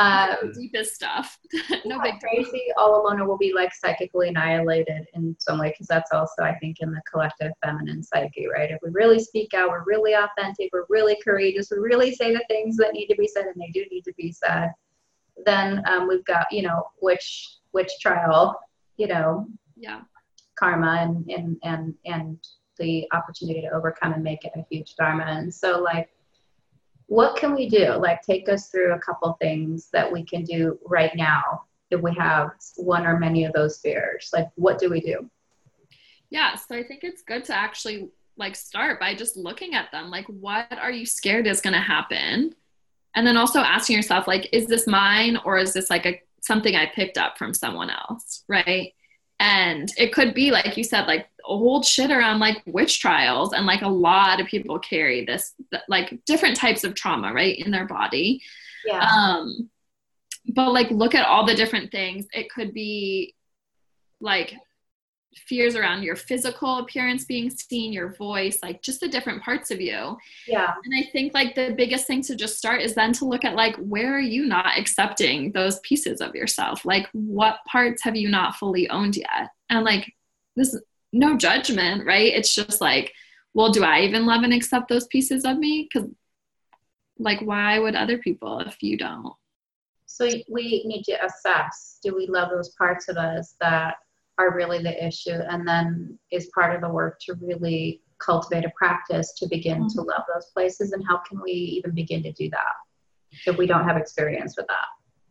Um, 0.00 0.52
deepest 0.52 0.94
stuff. 0.94 1.38
no 1.84 2.00
big 2.00 2.20
crazy 2.20 2.62
all 2.78 3.02
alone 3.02 3.20
or 3.20 3.26
will 3.26 3.36
be 3.36 3.52
like 3.52 3.74
psychically 3.74 4.28
annihilated 4.28 5.06
in 5.14 5.36
some 5.38 5.58
way 5.58 5.70
because 5.70 5.88
that's 5.88 6.10
also 6.12 6.42
I 6.42 6.54
think 6.54 6.78
in 6.80 6.90
the 6.90 7.02
collective 7.10 7.52
feminine 7.62 8.02
psyche, 8.02 8.46
right? 8.48 8.70
If 8.70 8.78
we 8.82 8.90
really 8.90 9.18
speak 9.18 9.52
out, 9.52 9.68
we're 9.68 9.84
really 9.84 10.14
authentic, 10.14 10.70
we're 10.72 10.86
really 10.88 11.18
courageous, 11.22 11.70
we 11.70 11.78
really 11.78 12.14
say 12.14 12.32
the 12.32 12.44
things 12.48 12.78
that 12.78 12.94
need 12.94 13.08
to 13.08 13.16
be 13.16 13.28
said 13.28 13.44
and 13.44 13.60
they 13.60 13.70
do 13.72 13.84
need 13.90 14.04
to 14.04 14.14
be 14.16 14.32
said. 14.32 14.70
Then 15.44 15.82
um, 15.86 16.08
we've 16.08 16.24
got 16.24 16.50
you 16.50 16.62
know 16.62 16.84
witch 17.02 17.56
witch 17.72 17.92
trial, 18.00 18.58
you 18.96 19.06
know, 19.06 19.46
yeah, 19.76 20.00
karma 20.58 20.98
and 21.00 21.30
and 21.30 21.56
and 21.62 21.94
and 22.06 22.38
the 22.78 23.06
opportunity 23.12 23.60
to 23.60 23.68
overcome 23.68 24.14
and 24.14 24.24
make 24.24 24.44
it 24.44 24.52
a 24.56 24.64
huge 24.70 24.94
dharma. 24.96 25.24
And 25.24 25.52
so 25.52 25.78
like 25.78 26.08
what 27.10 27.34
can 27.34 27.56
we 27.56 27.68
do? 27.68 27.94
Like, 27.94 28.22
take 28.22 28.48
us 28.48 28.68
through 28.68 28.94
a 28.94 28.98
couple 29.00 29.36
things 29.40 29.88
that 29.92 30.10
we 30.10 30.22
can 30.22 30.44
do 30.44 30.78
right 30.86 31.10
now 31.16 31.64
if 31.90 32.00
we 32.00 32.14
have 32.14 32.52
one 32.76 33.04
or 33.04 33.18
many 33.18 33.44
of 33.44 33.52
those 33.52 33.78
fears. 33.78 34.30
Like, 34.32 34.48
what 34.54 34.78
do 34.78 34.88
we 34.88 35.00
do? 35.00 35.28
Yeah, 36.30 36.54
so 36.54 36.76
I 36.76 36.84
think 36.84 37.02
it's 37.02 37.22
good 37.22 37.44
to 37.46 37.52
actually 37.52 38.10
like 38.36 38.54
start 38.54 39.00
by 39.00 39.16
just 39.16 39.36
looking 39.36 39.74
at 39.74 39.90
them. 39.90 40.08
Like, 40.08 40.26
what 40.26 40.72
are 40.78 40.92
you 40.92 41.04
scared 41.04 41.48
is 41.48 41.60
going 41.60 41.74
to 41.74 41.80
happen? 41.80 42.54
And 43.16 43.26
then 43.26 43.36
also 43.36 43.58
asking 43.58 43.96
yourself, 43.96 44.28
like, 44.28 44.48
is 44.52 44.68
this 44.68 44.86
mine 44.86 45.36
or 45.44 45.58
is 45.58 45.72
this 45.72 45.90
like 45.90 46.06
a 46.06 46.22
something 46.42 46.76
I 46.76 46.86
picked 46.86 47.18
up 47.18 47.36
from 47.36 47.54
someone 47.54 47.90
else, 47.90 48.44
right? 48.46 48.94
And 49.40 49.90
it 49.96 50.12
could 50.12 50.34
be, 50.34 50.50
like 50.50 50.76
you 50.76 50.84
said, 50.84 51.06
like 51.06 51.26
old 51.44 51.86
shit 51.86 52.10
around 52.10 52.40
like 52.40 52.62
witch 52.66 53.00
trials. 53.00 53.54
And 53.54 53.64
like 53.64 53.80
a 53.80 53.88
lot 53.88 54.38
of 54.38 54.46
people 54.46 54.78
carry 54.78 55.24
this, 55.24 55.54
like 55.88 56.20
different 56.26 56.56
types 56.56 56.84
of 56.84 56.94
trauma, 56.94 57.32
right, 57.32 57.58
in 57.58 57.70
their 57.70 57.86
body. 57.86 58.42
Yeah. 58.84 59.00
Um, 59.00 59.70
but 60.54 60.72
like 60.72 60.90
look 60.90 61.14
at 61.14 61.26
all 61.26 61.46
the 61.46 61.54
different 61.54 61.90
things. 61.90 62.26
It 62.32 62.50
could 62.50 62.74
be 62.74 63.34
like 64.20 64.54
fears 65.34 65.76
around 65.76 66.02
your 66.02 66.16
physical 66.16 66.78
appearance 66.78 67.24
being 67.24 67.50
seen, 67.50 67.92
your 67.92 68.12
voice, 68.14 68.58
like 68.62 68.82
just 68.82 69.00
the 69.00 69.08
different 69.08 69.42
parts 69.42 69.70
of 69.70 69.80
you. 69.80 70.16
Yeah. 70.46 70.72
And 70.84 70.94
I 70.96 71.08
think 71.10 71.34
like 71.34 71.54
the 71.54 71.74
biggest 71.76 72.06
thing 72.06 72.22
to 72.22 72.34
just 72.34 72.58
start 72.58 72.82
is 72.82 72.94
then 72.94 73.12
to 73.14 73.24
look 73.24 73.44
at 73.44 73.54
like 73.54 73.76
where 73.76 74.14
are 74.14 74.20
you 74.20 74.46
not 74.46 74.78
accepting 74.78 75.52
those 75.52 75.78
pieces 75.80 76.20
of 76.20 76.34
yourself? 76.34 76.84
Like 76.84 77.08
what 77.12 77.58
parts 77.66 78.02
have 78.02 78.16
you 78.16 78.28
not 78.28 78.56
fully 78.56 78.88
owned 78.90 79.16
yet? 79.16 79.50
And 79.68 79.84
like 79.84 80.12
this 80.56 80.76
no 81.12 81.36
judgment, 81.36 82.06
right? 82.06 82.32
It's 82.32 82.54
just 82.54 82.80
like, 82.80 83.12
well, 83.54 83.70
do 83.70 83.84
I 83.84 84.00
even 84.00 84.26
love 84.26 84.42
and 84.42 84.52
accept 84.52 84.88
those 84.88 85.06
pieces 85.06 85.44
of 85.44 85.58
me? 85.58 85.88
Cuz 85.92 86.04
like 87.18 87.40
why 87.40 87.78
would 87.78 87.94
other 87.94 88.18
people 88.18 88.60
if 88.60 88.82
you 88.82 88.96
don't? 88.96 89.34
So 90.06 90.28
we 90.48 90.82
need 90.86 91.04
to 91.04 91.24
assess 91.24 91.98
do 92.02 92.16
we 92.16 92.26
love 92.26 92.50
those 92.50 92.70
parts 92.70 93.08
of 93.08 93.16
us 93.16 93.54
that 93.60 93.94
are 94.40 94.54
really 94.54 94.82
the 94.82 95.06
issue 95.06 95.38
and 95.50 95.66
then 95.66 96.18
is 96.30 96.50
part 96.54 96.74
of 96.74 96.80
the 96.80 96.88
work 96.88 97.18
to 97.20 97.34
really 97.40 98.02
cultivate 98.18 98.64
a 98.64 98.72
practice 98.76 99.32
to 99.34 99.46
begin 99.48 99.78
mm-hmm. 99.78 99.88
to 99.88 100.02
love 100.02 100.22
those 100.32 100.46
places 100.46 100.92
and 100.92 101.04
how 101.06 101.18
can 101.18 101.40
we 101.40 101.52
even 101.52 101.94
begin 101.94 102.22
to 102.22 102.32
do 102.32 102.48
that 102.50 102.74
if 103.46 103.56
we 103.56 103.66
don't 103.66 103.84
have 103.84 103.96
experience 103.96 104.54
with 104.56 104.66
that? 104.66 104.86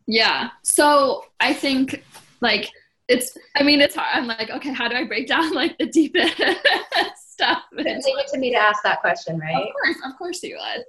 Yeah 0.06 0.50
so 0.62 1.24
i 1.40 1.52
think 1.52 2.04
like 2.40 2.70
it's 3.08 3.36
i 3.56 3.62
mean 3.62 3.80
it's 3.80 3.94
hard 3.94 4.08
i'm 4.12 4.26
like 4.26 4.50
okay 4.50 4.72
how 4.72 4.88
do 4.88 4.96
i 4.96 5.04
break 5.04 5.26
down 5.28 5.52
like 5.54 5.76
the 5.78 5.86
deepest 5.86 6.36
stuff? 7.16 7.62
Leave 7.72 7.86
it 7.86 8.28
to 8.32 8.38
me 8.38 8.50
to 8.50 8.56
ask 8.56 8.82
that 8.82 9.00
question 9.00 9.38
right? 9.38 9.54
Of 9.54 9.72
course 9.82 9.96
of 10.04 10.18
course 10.18 10.42
you 10.42 10.58
would. 10.58 10.84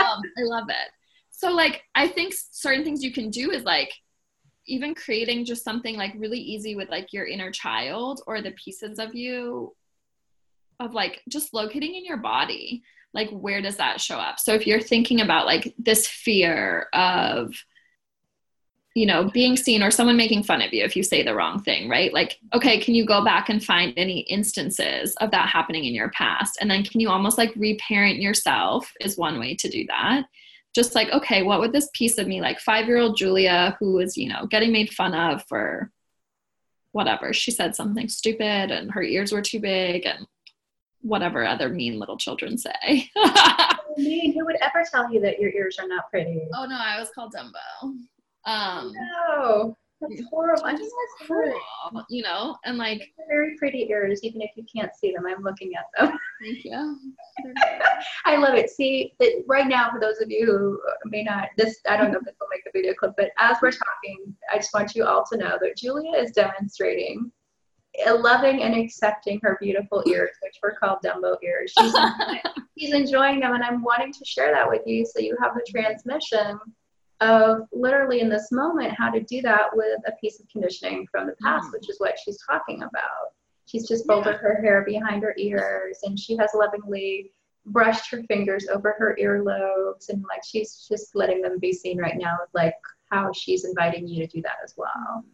Um, 0.00 0.20
i 0.38 0.42
love 0.42 0.68
it. 0.68 0.90
So 1.30 1.50
like 1.50 1.82
i 1.94 2.06
think 2.06 2.34
certain 2.52 2.84
things 2.84 3.02
you 3.02 3.12
can 3.12 3.30
do 3.30 3.50
is 3.50 3.64
like 3.64 3.92
even 4.68 4.94
creating 4.94 5.44
just 5.44 5.64
something 5.64 5.96
like 5.96 6.12
really 6.16 6.38
easy 6.38 6.74
with 6.74 6.88
like 6.88 7.12
your 7.12 7.26
inner 7.26 7.50
child 7.50 8.22
or 8.26 8.40
the 8.40 8.52
pieces 8.52 8.98
of 8.98 9.14
you 9.14 9.74
of 10.80 10.94
like 10.94 11.22
just 11.28 11.52
locating 11.52 11.94
in 11.94 12.04
your 12.04 12.16
body 12.18 12.82
like 13.14 13.30
where 13.30 13.62
does 13.62 13.76
that 13.76 14.00
show 14.00 14.16
up? 14.16 14.38
So 14.38 14.54
if 14.54 14.66
you're 14.66 14.80
thinking 14.80 15.20
about 15.20 15.46
like 15.46 15.74
this 15.78 16.06
fear 16.06 16.88
of 16.92 17.54
you 18.94 19.06
know 19.06 19.30
being 19.32 19.56
seen 19.56 19.82
or 19.82 19.90
someone 19.90 20.16
making 20.16 20.42
fun 20.42 20.60
of 20.60 20.72
you 20.72 20.82
if 20.82 20.96
you 20.96 21.02
say 21.02 21.22
the 21.22 21.34
wrong 21.34 21.62
thing 21.62 21.88
right? 21.88 22.12
Like 22.12 22.38
okay 22.54 22.78
can 22.80 22.94
you 22.94 23.06
go 23.06 23.24
back 23.24 23.48
and 23.48 23.64
find 23.64 23.94
any 23.96 24.20
instances 24.20 25.14
of 25.16 25.30
that 25.30 25.48
happening 25.48 25.84
in 25.84 25.94
your 25.94 26.10
past? 26.10 26.58
And 26.60 26.70
then 26.70 26.84
can 26.84 27.00
you 27.00 27.08
almost 27.08 27.38
like 27.38 27.52
reparent 27.56 28.20
yourself 28.20 28.92
is 29.00 29.16
one 29.16 29.38
way 29.38 29.54
to 29.56 29.68
do 29.68 29.86
that 29.86 30.24
just 30.78 30.94
like, 30.94 31.10
okay, 31.10 31.42
what 31.42 31.58
would 31.58 31.72
this 31.72 31.90
piece 31.92 32.18
of 32.18 32.28
me, 32.28 32.40
like 32.40 32.60
five 32.60 32.86
year 32.86 32.98
old 32.98 33.16
Julia, 33.16 33.76
who 33.80 33.94
was, 33.94 34.16
you 34.16 34.28
know, 34.28 34.46
getting 34.46 34.70
made 34.70 34.94
fun 34.94 35.12
of 35.12 35.42
for 35.48 35.90
whatever, 36.92 37.32
she 37.32 37.50
said 37.50 37.74
something 37.74 38.08
stupid 38.08 38.70
and 38.70 38.92
her 38.92 39.02
ears 39.02 39.32
were 39.32 39.42
too 39.42 39.58
big 39.58 40.06
and 40.06 40.24
whatever 41.00 41.44
other 41.44 41.68
mean 41.68 41.98
little 41.98 42.16
children 42.16 42.56
say. 42.56 43.10
mean, 43.98 44.32
who 44.34 44.44
would 44.44 44.56
ever 44.62 44.84
tell 44.88 45.12
you 45.12 45.20
that 45.20 45.40
your 45.40 45.50
ears 45.50 45.78
are 45.80 45.88
not 45.88 46.10
pretty? 46.10 46.46
Oh 46.54 46.66
no, 46.66 46.76
I 46.78 47.00
was 47.00 47.10
called 47.14 47.34
Dumbo. 47.34 47.96
Um, 48.46 48.92
no. 48.94 49.76
That's 50.00 50.22
horrible. 50.30 50.64
I'm 50.64 50.76
just 50.76 50.92
you 52.08 52.22
know, 52.22 52.56
and 52.64 52.78
like 52.78 53.12
very 53.28 53.56
pretty 53.56 53.86
ears, 53.90 54.20
even 54.22 54.40
if 54.40 54.50
you 54.56 54.64
can't 54.74 54.94
see 54.94 55.12
them. 55.12 55.24
I'm 55.26 55.42
looking 55.42 55.72
at 55.74 55.84
them. 55.96 56.18
Thank 56.42 56.64
you. 56.64 56.98
I 58.24 58.36
love 58.36 58.54
it. 58.54 58.70
See, 58.70 59.14
that 59.18 59.44
right 59.46 59.66
now, 59.66 59.90
for 59.90 60.00
those 60.00 60.20
of 60.20 60.30
you 60.30 60.46
who 60.46 60.80
may 61.06 61.22
not, 61.22 61.48
this 61.56 61.80
I 61.88 61.96
don't 61.96 62.12
know 62.12 62.18
if 62.18 62.24
this 62.24 62.36
will 62.40 62.48
make 62.50 62.64
the 62.64 62.70
video 62.72 62.94
clip, 62.94 63.14
but 63.16 63.30
as 63.38 63.56
we're 63.60 63.72
talking, 63.72 64.34
I 64.52 64.56
just 64.56 64.72
want 64.72 64.94
you 64.94 65.04
all 65.04 65.24
to 65.32 65.36
know 65.36 65.58
that 65.60 65.76
Julia 65.76 66.16
is 66.16 66.30
demonstrating 66.32 67.32
loving 68.06 68.62
and 68.62 68.74
accepting 68.74 69.40
her 69.42 69.58
beautiful 69.60 70.02
ears, 70.06 70.30
which 70.42 70.58
were 70.62 70.76
called 70.78 70.98
Dumbo 71.04 71.36
ears. 71.42 71.72
She's, 71.76 71.94
she's 72.78 72.94
enjoying 72.94 73.40
them, 73.40 73.54
and 73.54 73.62
I'm 73.62 73.82
wanting 73.82 74.12
to 74.12 74.24
share 74.24 74.52
that 74.52 74.68
with 74.68 74.82
you 74.86 75.04
so 75.04 75.20
you 75.20 75.36
have 75.40 75.54
the 75.54 75.66
transmission 75.68 76.58
of 77.20 77.62
literally 77.72 78.20
in 78.20 78.28
this 78.28 78.52
moment 78.52 78.94
how 78.96 79.10
to 79.10 79.20
do 79.20 79.42
that 79.42 79.74
with 79.74 80.00
a 80.06 80.12
piece 80.20 80.40
of 80.40 80.48
conditioning 80.48 81.06
from 81.10 81.26
the 81.26 81.34
past, 81.42 81.68
mm. 81.68 81.72
which 81.72 81.88
is 81.88 81.98
what 81.98 82.18
she's 82.22 82.38
talking 82.48 82.82
about. 82.82 83.32
She's 83.66 83.86
just 83.86 84.06
folded 84.06 84.32
yeah. 84.32 84.38
her 84.38 84.60
hair 84.62 84.84
behind 84.84 85.22
her 85.22 85.34
ears 85.36 85.98
and 86.04 86.18
she 86.18 86.36
has 86.36 86.50
lovingly 86.54 87.32
brushed 87.66 88.10
her 88.10 88.22
fingers 88.24 88.66
over 88.68 88.94
her 88.98 89.16
earlobes 89.20 90.08
and 90.08 90.24
like 90.28 90.42
she's 90.44 90.86
just 90.88 91.14
letting 91.14 91.42
them 91.42 91.58
be 91.58 91.72
seen 91.72 91.98
right 91.98 92.16
now, 92.16 92.36
like 92.54 92.74
how 93.10 93.32
she's 93.32 93.64
inviting 93.64 94.06
you 94.06 94.24
to 94.24 94.26
do 94.26 94.42
that 94.42 94.56
as 94.64 94.74
well. 94.76 95.24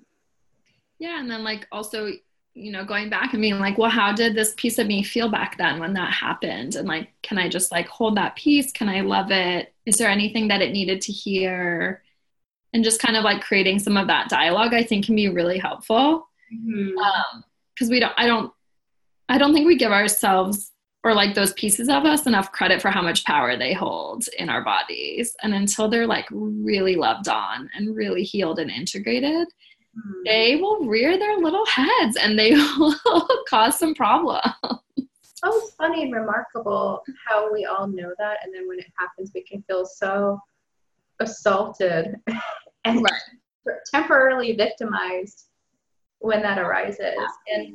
Yeah, 0.98 1.20
and 1.20 1.30
then 1.30 1.44
like 1.44 1.66
also 1.70 2.10
you 2.54 2.70
know 2.70 2.84
going 2.84 3.10
back 3.10 3.32
and 3.32 3.42
being 3.42 3.58
like 3.58 3.78
well 3.78 3.90
how 3.90 4.12
did 4.12 4.34
this 4.34 4.54
piece 4.56 4.78
of 4.78 4.86
me 4.86 5.02
feel 5.02 5.28
back 5.28 5.56
then 5.58 5.80
when 5.80 5.92
that 5.94 6.12
happened? 6.12 6.76
And 6.76 6.88
like 6.88 7.10
can 7.22 7.38
i 7.38 7.48
just 7.48 7.72
like 7.72 7.88
hold 7.88 8.16
that 8.16 8.36
piece? 8.36 8.72
Can 8.72 8.88
i 8.88 9.00
love 9.00 9.30
it? 9.30 9.72
Is 9.86 9.96
there 9.96 10.08
anything 10.08 10.48
that 10.48 10.62
it 10.62 10.72
needed 10.72 11.00
to 11.02 11.12
hear? 11.12 12.02
And 12.72 12.82
just 12.82 13.00
kind 13.00 13.16
of 13.16 13.22
like 13.22 13.42
creating 13.42 13.78
some 13.78 13.96
of 13.96 14.06
that 14.08 14.28
dialogue 14.28 14.74
i 14.74 14.82
think 14.82 15.04
can 15.04 15.16
be 15.16 15.28
really 15.28 15.58
helpful. 15.58 16.28
Because 16.50 16.68
mm-hmm. 16.68 16.98
um, 16.98 17.90
we 17.90 18.00
don't 18.00 18.14
i 18.16 18.26
don't 18.26 18.52
i 19.28 19.38
don't 19.38 19.52
think 19.52 19.66
we 19.66 19.76
give 19.76 19.92
ourselves 19.92 20.72
or 21.04 21.12
like 21.12 21.34
those 21.34 21.52
pieces 21.52 21.88
of 21.88 22.04
us 22.06 22.26
enough 22.26 22.50
credit 22.50 22.80
for 22.80 22.90
how 22.90 23.02
much 23.02 23.24
power 23.24 23.56
they 23.56 23.74
hold 23.74 24.24
in 24.38 24.48
our 24.48 24.64
bodies. 24.64 25.36
And 25.42 25.54
until 25.54 25.88
they're 25.88 26.06
like 26.06 26.26
really 26.32 26.96
loved 26.96 27.28
on 27.28 27.68
and 27.74 27.94
really 27.94 28.22
healed 28.22 28.58
and 28.58 28.70
integrated. 28.70 29.48
They 30.24 30.56
will 30.56 30.86
rear 30.86 31.18
their 31.18 31.38
little 31.38 31.66
heads 31.66 32.16
and 32.16 32.38
they 32.38 32.52
will 32.78 33.28
cause 33.48 33.78
some 33.78 33.94
problems. 33.94 34.42
Oh, 35.46 35.60
it's 35.62 35.74
funny 35.74 36.02
and 36.04 36.14
remarkable 36.14 37.02
how 37.26 37.52
we 37.52 37.66
all 37.66 37.86
know 37.86 38.14
that, 38.18 38.38
and 38.42 38.54
then 38.54 38.66
when 38.66 38.78
it 38.78 38.86
happens, 38.96 39.30
we 39.34 39.42
can 39.42 39.62
feel 39.68 39.84
so 39.84 40.40
assaulted 41.20 42.16
and 42.84 43.02
right. 43.02 43.76
temporarily 43.90 44.56
victimized 44.56 45.48
when 46.20 46.40
that 46.40 46.58
arises. 46.58 47.18
And 47.54 47.74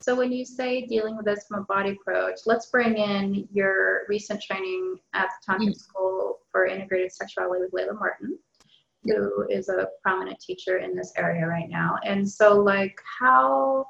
so, 0.00 0.14
when 0.14 0.32
you 0.32 0.46
say 0.46 0.86
dealing 0.86 1.16
with 1.16 1.26
this 1.26 1.44
from 1.46 1.60
a 1.60 1.64
body 1.64 1.90
approach, 1.90 2.40
let's 2.46 2.66
bring 2.66 2.96
in 2.96 3.46
your 3.52 4.06
recent 4.08 4.42
training 4.42 4.98
at 5.12 5.28
the 5.28 5.52
Tantric 5.52 5.60
mm-hmm. 5.60 5.72
School 5.72 6.38
for 6.50 6.64
Integrated 6.64 7.12
Sexuality 7.12 7.62
with 7.62 7.72
Layla 7.72 7.98
Martin 7.98 8.38
who 9.06 9.46
is 9.48 9.68
a 9.68 9.88
prominent 10.02 10.40
teacher 10.40 10.78
in 10.78 10.94
this 10.94 11.12
area 11.16 11.46
right 11.46 11.68
now. 11.68 11.96
And 12.04 12.28
so 12.28 12.58
like 12.58 12.98
how 13.20 13.86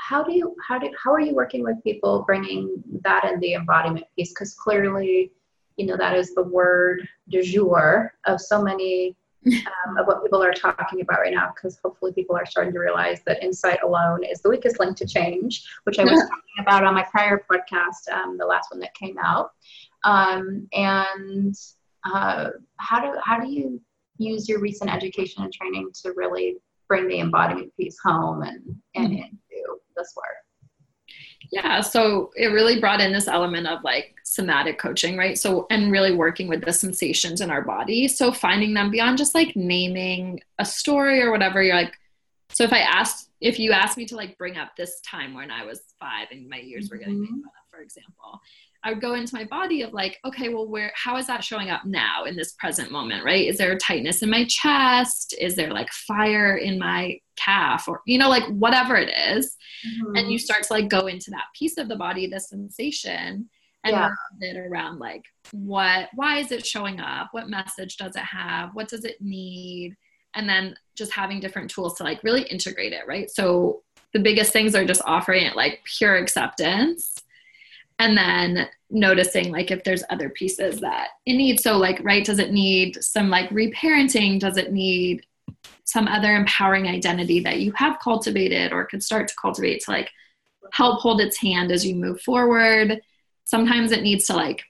how 0.00 0.22
do 0.22 0.32
you 0.32 0.56
how 0.66 0.78
do 0.78 0.90
how 1.02 1.12
are 1.12 1.20
you 1.20 1.34
working 1.34 1.62
with 1.62 1.82
people 1.84 2.24
bringing 2.26 2.82
that 3.02 3.24
in 3.24 3.38
the 3.40 3.54
embodiment 3.54 4.06
piece 4.16 4.30
because 4.30 4.54
clearly 4.54 5.30
you 5.76 5.86
know 5.86 5.96
that 5.96 6.16
is 6.16 6.34
the 6.34 6.42
word 6.42 7.06
du 7.28 7.42
jour 7.42 8.14
of 8.26 8.40
so 8.40 8.62
many 8.62 9.14
um, 9.46 9.96
of 9.98 10.06
what 10.06 10.22
people 10.22 10.42
are 10.42 10.52
talking 10.52 11.00
about 11.00 11.20
right 11.20 11.32
now 11.32 11.50
because 11.54 11.78
hopefully 11.82 12.12
people 12.12 12.36
are 12.36 12.46
starting 12.46 12.72
to 12.72 12.78
realize 12.78 13.20
that 13.24 13.42
insight 13.42 13.78
alone 13.82 14.22
is 14.24 14.40
the 14.40 14.48
weakest 14.48 14.80
link 14.80 14.96
to 14.96 15.06
change 15.06 15.66
which 15.84 15.98
i 15.98 16.04
was 16.04 16.20
talking 16.30 16.60
about 16.60 16.84
on 16.84 16.94
my 16.94 17.04
prior 17.10 17.44
podcast 17.50 18.10
um, 18.12 18.36
the 18.38 18.44
last 18.44 18.70
one 18.70 18.80
that 18.80 18.94
came 18.94 19.16
out 19.18 19.52
um, 20.04 20.66
and 20.72 21.54
uh, 22.04 22.48
how 22.76 23.00
do 23.00 23.18
how 23.22 23.38
do 23.38 23.50
you 23.50 23.80
use 24.20 24.48
your 24.48 24.60
recent 24.60 24.92
education 24.92 25.42
and 25.42 25.52
training 25.52 25.90
to 26.02 26.12
really 26.16 26.56
bring 26.88 27.08
the 27.08 27.20
embodiment 27.20 27.72
piece 27.76 27.96
home 28.04 28.42
and, 28.42 28.62
and 28.94 29.12
mm-hmm. 29.12 29.22
into 29.22 29.80
this 29.96 30.12
work? 30.16 30.36
Yeah, 31.52 31.80
so 31.80 32.30
it 32.36 32.46
really 32.46 32.78
brought 32.78 33.00
in 33.00 33.12
this 33.12 33.26
element 33.26 33.66
of 33.66 33.82
like 33.82 34.14
somatic 34.24 34.78
coaching, 34.78 35.16
right? 35.16 35.36
So, 35.36 35.66
and 35.70 35.90
really 35.90 36.14
working 36.14 36.46
with 36.48 36.64
the 36.64 36.72
sensations 36.72 37.40
in 37.40 37.50
our 37.50 37.62
body. 37.62 38.06
So, 38.06 38.30
finding 38.30 38.74
them 38.74 38.90
beyond 38.90 39.18
just 39.18 39.34
like 39.34 39.56
naming 39.56 40.40
a 40.58 40.64
story 40.64 41.20
or 41.20 41.32
whatever, 41.32 41.62
you're 41.62 41.74
like, 41.74 41.94
so 42.52 42.62
if 42.62 42.72
I 42.72 42.80
asked, 42.80 43.30
if 43.40 43.58
you 43.58 43.72
asked 43.72 43.96
me 43.96 44.06
to 44.06 44.16
like 44.16 44.38
bring 44.38 44.58
up 44.58 44.76
this 44.76 45.00
time 45.00 45.34
when 45.34 45.50
I 45.50 45.64
was 45.64 45.80
five 45.98 46.28
and 46.30 46.48
my 46.48 46.60
ears 46.60 46.88
were 46.90 46.98
getting 46.98 47.14
mm-hmm. 47.14 47.22
made 47.22 47.28
fun 47.30 47.38
of, 47.44 47.70
for 47.70 47.80
example, 47.80 48.40
I 48.82 48.92
would 48.92 49.00
go 49.00 49.14
into 49.14 49.34
my 49.34 49.44
body 49.44 49.82
of 49.82 49.92
like, 49.92 50.18
okay, 50.24 50.48
well, 50.48 50.66
where, 50.66 50.92
how 50.94 51.16
is 51.16 51.26
that 51.26 51.44
showing 51.44 51.68
up 51.68 51.84
now 51.84 52.24
in 52.24 52.36
this 52.36 52.52
present 52.52 52.90
moment, 52.90 53.24
right? 53.24 53.46
Is 53.46 53.58
there 53.58 53.72
a 53.72 53.78
tightness 53.78 54.22
in 54.22 54.30
my 54.30 54.46
chest? 54.46 55.34
Is 55.38 55.54
there 55.54 55.70
like 55.70 55.90
fire 55.90 56.56
in 56.56 56.78
my 56.78 57.20
calf 57.36 57.88
or, 57.88 58.00
you 58.06 58.18
know, 58.18 58.28
like 58.28 58.44
whatever 58.48 58.96
it 58.96 59.10
is. 59.34 59.56
Mm-hmm. 59.86 60.16
And 60.16 60.32
you 60.32 60.38
start 60.38 60.62
to 60.64 60.72
like 60.72 60.88
go 60.88 61.06
into 61.06 61.30
that 61.30 61.46
piece 61.58 61.78
of 61.78 61.88
the 61.88 61.96
body, 61.96 62.26
the 62.26 62.40
sensation, 62.40 63.48
and 63.84 63.92
yeah. 63.92 64.10
it 64.40 64.56
around 64.56 64.98
like, 64.98 65.24
what, 65.52 66.08
why 66.14 66.38
is 66.38 66.52
it 66.52 66.66
showing 66.66 67.00
up? 67.00 67.28
What 67.32 67.48
message 67.48 67.96
does 67.96 68.14
it 68.16 68.22
have? 68.22 68.70
What 68.74 68.88
does 68.88 69.04
it 69.04 69.16
need? 69.20 69.96
and 70.34 70.48
then 70.48 70.76
just 70.94 71.12
having 71.12 71.40
different 71.40 71.70
tools 71.70 71.96
to 71.96 72.04
like 72.04 72.22
really 72.22 72.42
integrate 72.42 72.92
it, 72.92 73.06
right? 73.06 73.30
So 73.30 73.82
the 74.12 74.20
biggest 74.20 74.52
things 74.52 74.74
are 74.74 74.84
just 74.84 75.02
offering 75.04 75.44
it 75.44 75.56
like 75.56 75.82
pure 75.84 76.16
acceptance 76.16 77.14
and 78.00 78.16
then 78.16 78.66
noticing 78.88 79.52
like 79.52 79.70
if 79.70 79.84
there's 79.84 80.02
other 80.08 80.30
pieces 80.30 80.80
that 80.80 81.08
it 81.26 81.34
needs. 81.34 81.62
So 81.62 81.76
like 81.76 82.00
right 82.02 82.24
does 82.24 82.38
it 82.38 82.50
need 82.50 83.04
some 83.04 83.28
like 83.28 83.50
reparenting? 83.50 84.40
Does 84.40 84.56
it 84.56 84.72
need 84.72 85.24
some 85.84 86.08
other 86.08 86.34
empowering 86.34 86.88
identity 86.88 87.40
that 87.40 87.60
you 87.60 87.72
have 87.72 88.00
cultivated 88.02 88.72
or 88.72 88.86
could 88.86 89.02
start 89.02 89.28
to 89.28 89.34
cultivate 89.40 89.82
to 89.84 89.90
like 89.90 90.10
help 90.72 91.00
hold 91.00 91.20
its 91.20 91.36
hand 91.36 91.70
as 91.70 91.86
you 91.86 91.94
move 91.94 92.22
forward? 92.22 93.02
Sometimes 93.44 93.92
it 93.92 94.02
needs 94.02 94.26
to 94.28 94.34
like 94.34 94.62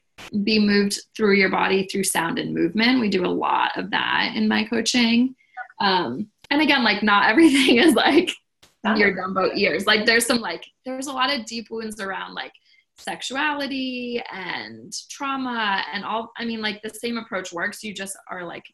be 0.43 0.59
moved 0.59 1.01
through 1.17 1.35
your 1.35 1.51
body 1.51 1.87
through 1.87 2.05
sound 2.05 2.41
and 2.41 2.53
movement. 2.53 3.01
We 3.01 3.11
do 3.11 3.25
a 3.25 3.29
lot 3.29 3.79
of 3.79 3.93
that 3.93 4.33
in 4.35 4.49
my 4.49 4.65
coaching. 4.65 5.37
Um, 5.81 6.29
and 6.51 6.61
again 6.61 6.83
like 6.83 7.05
not 7.05 7.29
everything 7.31 7.77
is 7.77 7.95
like 7.95 8.33
your 8.97 9.15
Dumbo 9.15 9.57
ears. 9.57 9.87
Like 9.87 10.05
there's 10.05 10.27
some 10.27 10.41
like 10.41 10.65
there's 10.85 11.07
a 11.07 11.13
lot 11.13 11.33
of 11.33 11.47
deep 11.47 11.69
wounds 11.71 12.01
around 12.01 12.35
like 12.35 12.53
sexuality 13.01 14.23
and 14.33 14.93
trauma 15.09 15.83
and 15.93 16.05
all 16.05 16.33
i 16.39 16.45
mean 16.45 16.61
like 16.61 16.81
the 16.83 16.91
same 16.91 17.19
approach 17.19 17.53
works 17.53 17.83
you 17.83 17.95
just 17.95 18.17
are 18.31 18.45
like 18.45 18.65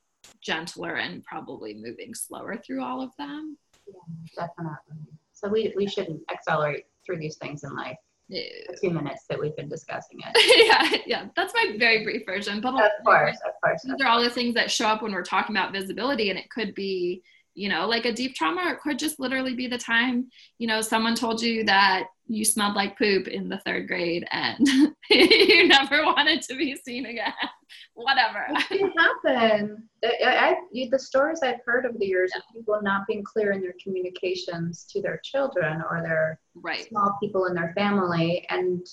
gentler 0.42 0.96
and 0.96 1.22
probably 1.24 1.74
moving 1.74 2.14
slower 2.14 2.56
through 2.56 2.82
all 2.82 3.00
of 3.00 3.10
them 3.16 3.56
yeah, 3.86 4.46
definitely 4.46 5.06
so 5.32 5.48
we, 5.48 5.72
we 5.76 5.86
shouldn't 5.86 6.20
accelerate 6.32 6.84
through 7.04 7.18
these 7.18 7.36
things 7.36 7.62
in 7.62 7.74
like 7.74 7.98
the 8.28 8.76
two 8.82 8.90
minutes 8.90 9.24
that 9.28 9.38
we've 9.38 9.54
been 9.56 9.68
discussing 9.68 10.18
it. 10.18 10.66
yeah, 10.66 10.98
yeah, 11.06 11.26
that's 11.36 11.54
my 11.54 11.76
very 11.78 12.02
brief 12.02 12.22
version. 12.26 12.60
But 12.60 12.74
of 12.74 12.90
course, 13.04 13.38
of 13.46 13.52
course. 13.62 13.82
These 13.82 13.94
are 14.02 14.08
all 14.08 14.22
the 14.22 14.30
things 14.30 14.54
that 14.54 14.70
show 14.70 14.86
up 14.86 15.02
when 15.02 15.12
we're 15.12 15.22
talking 15.22 15.56
about 15.56 15.72
visibility, 15.72 16.30
and 16.30 16.38
it 16.38 16.50
could 16.50 16.74
be 16.74 17.22
you 17.56 17.70
know, 17.70 17.88
like 17.88 18.04
a 18.04 18.12
deep 18.12 18.34
trauma, 18.34 18.70
it 18.70 18.80
could 18.80 18.98
just 18.98 19.18
literally 19.18 19.54
be 19.54 19.66
the 19.66 19.78
time, 19.78 20.28
you 20.58 20.66
know, 20.66 20.82
someone 20.82 21.14
told 21.14 21.40
you 21.40 21.64
that 21.64 22.08
you 22.28 22.44
smelled 22.44 22.76
like 22.76 22.98
poop 22.98 23.28
in 23.28 23.48
the 23.48 23.58
third 23.64 23.88
grade 23.88 24.26
and 24.30 24.68
you 25.10 25.66
never 25.66 26.04
wanted 26.04 26.42
to 26.42 26.54
be 26.54 26.76
seen 26.76 27.06
again. 27.06 27.32
Whatever. 27.94 28.46
It 28.50 28.68
can 28.68 28.92
happen. 28.98 29.88
I, 30.04 30.50
I, 30.50 30.56
the 30.90 30.98
stories 30.98 31.40
I've 31.42 31.60
heard 31.64 31.86
over 31.86 31.96
the 31.98 32.06
years 32.06 32.30
yeah. 32.34 32.40
of 32.40 32.54
people 32.54 32.78
not 32.82 33.06
being 33.08 33.24
clear 33.24 33.52
in 33.52 33.62
their 33.62 33.74
communications 33.82 34.84
to 34.90 35.00
their 35.00 35.18
children 35.24 35.82
or 35.90 36.02
their 36.02 36.38
right. 36.54 36.86
small 36.86 37.16
people 37.22 37.46
in 37.46 37.54
their 37.54 37.72
family 37.74 38.46
and 38.50 38.86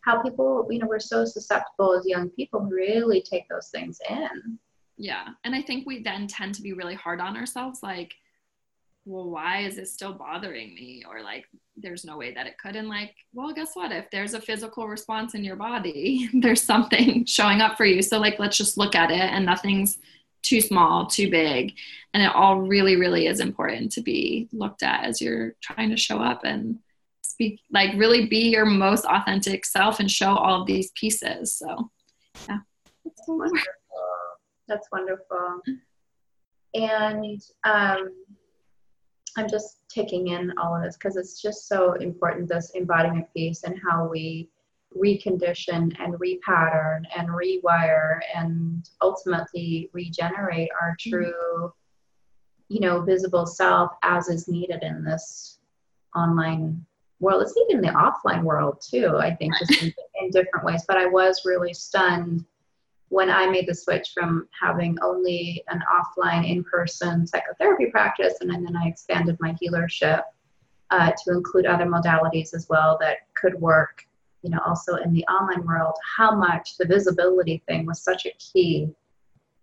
how 0.00 0.20
people, 0.20 0.66
you 0.68 0.80
know, 0.80 0.88
we're 0.88 0.98
so 0.98 1.24
susceptible 1.24 1.96
as 1.96 2.04
young 2.06 2.28
people 2.30 2.60
really 2.60 3.22
take 3.22 3.48
those 3.48 3.68
things 3.68 3.98
in. 4.08 4.58
Yeah. 5.00 5.28
And 5.44 5.54
I 5.54 5.62
think 5.62 5.86
we 5.86 6.02
then 6.02 6.26
tend 6.26 6.54
to 6.56 6.62
be 6.62 6.74
really 6.74 6.94
hard 6.94 7.22
on 7.22 7.34
ourselves 7.34 7.82
like, 7.82 8.12
well, 9.06 9.30
why 9.30 9.62
is 9.62 9.76
this 9.76 9.94
still 9.94 10.12
bothering 10.12 10.74
me? 10.74 11.04
Or 11.08 11.22
like, 11.22 11.46
there's 11.74 12.04
no 12.04 12.18
way 12.18 12.34
that 12.34 12.46
it 12.46 12.58
could. 12.58 12.76
And 12.76 12.86
like, 12.86 13.14
well, 13.32 13.50
guess 13.54 13.70
what? 13.72 13.92
If 13.92 14.10
there's 14.10 14.34
a 14.34 14.42
physical 14.42 14.86
response 14.86 15.34
in 15.34 15.42
your 15.42 15.56
body, 15.56 16.28
there's 16.34 16.62
something 16.62 17.24
showing 17.26 17.62
up 17.62 17.78
for 17.78 17.86
you. 17.86 18.02
So, 18.02 18.18
like, 18.18 18.38
let's 18.38 18.58
just 18.58 18.76
look 18.76 18.94
at 18.94 19.10
it 19.10 19.20
and 19.20 19.46
nothing's 19.46 19.96
too 20.42 20.60
small, 20.60 21.06
too 21.06 21.30
big. 21.30 21.72
And 22.12 22.22
it 22.22 22.34
all 22.34 22.60
really, 22.60 22.96
really 22.96 23.26
is 23.26 23.40
important 23.40 23.92
to 23.92 24.02
be 24.02 24.50
looked 24.52 24.82
at 24.82 25.04
as 25.04 25.22
you're 25.22 25.54
trying 25.62 25.88
to 25.90 25.96
show 25.96 26.18
up 26.18 26.44
and 26.44 26.78
speak, 27.22 27.60
like, 27.72 27.96
really 27.96 28.26
be 28.26 28.50
your 28.50 28.66
most 28.66 29.06
authentic 29.06 29.64
self 29.64 29.98
and 29.98 30.10
show 30.10 30.34
all 30.36 30.60
of 30.60 30.66
these 30.66 30.90
pieces. 30.90 31.54
So, 31.54 31.90
yeah. 32.46 32.58
That's 34.70 34.86
wonderful. 34.92 35.60
And 36.74 37.42
um, 37.64 38.12
I'm 39.36 39.48
just 39.48 39.80
taking 39.88 40.28
in 40.28 40.54
all 40.58 40.76
of 40.76 40.84
this 40.84 40.96
because 40.96 41.16
it's 41.16 41.42
just 41.42 41.66
so 41.66 41.94
important 41.94 42.48
this 42.48 42.70
embodiment 42.76 43.26
piece 43.34 43.64
and 43.64 43.76
how 43.84 44.08
we 44.08 44.48
recondition 44.96 45.92
and 46.00 46.14
repattern 46.14 47.02
and 47.16 47.28
rewire 47.28 48.20
and 48.36 48.88
ultimately 49.02 49.90
regenerate 49.92 50.68
our 50.80 50.96
mm-hmm. 51.00 51.10
true 51.10 51.72
you 52.68 52.80
know 52.80 53.00
visible 53.00 53.46
self 53.46 53.92
as 54.02 54.28
is 54.28 54.48
needed 54.48 54.82
in 54.82 55.04
this 55.04 55.60
online 56.16 56.84
world 57.20 57.40
it's 57.40 57.54
even 57.68 57.80
the 57.80 57.88
offline 57.88 58.42
world 58.42 58.82
too 58.84 59.16
i 59.18 59.32
think 59.32 59.52
just 59.60 59.80
in, 59.80 59.94
in 60.20 60.30
different 60.30 60.64
ways 60.64 60.82
but 60.88 60.96
i 60.96 61.06
was 61.06 61.42
really 61.44 61.72
stunned 61.72 62.44
when 63.10 63.28
I 63.28 63.48
made 63.48 63.68
the 63.68 63.74
switch 63.74 64.12
from 64.14 64.48
having 64.58 64.96
only 65.02 65.62
an 65.68 65.82
offline 65.92 66.48
in 66.48 66.62
person 66.64 67.26
psychotherapy 67.26 67.86
practice, 67.86 68.34
and 68.40 68.50
then 68.50 68.76
I 68.76 68.86
expanded 68.86 69.36
my 69.40 69.54
healership 69.60 70.22
uh, 70.90 71.10
to 71.10 71.32
include 71.32 71.66
other 71.66 71.86
modalities 71.86 72.54
as 72.54 72.68
well 72.68 72.96
that 73.00 73.18
could 73.34 73.54
work, 73.60 74.06
you 74.42 74.50
know, 74.50 74.60
also 74.64 74.94
in 74.94 75.12
the 75.12 75.24
online 75.24 75.66
world, 75.66 75.94
how 76.16 76.36
much 76.36 76.78
the 76.78 76.86
visibility 76.86 77.62
thing 77.66 77.84
was 77.84 78.00
such 78.00 78.26
a 78.26 78.34
key 78.38 78.88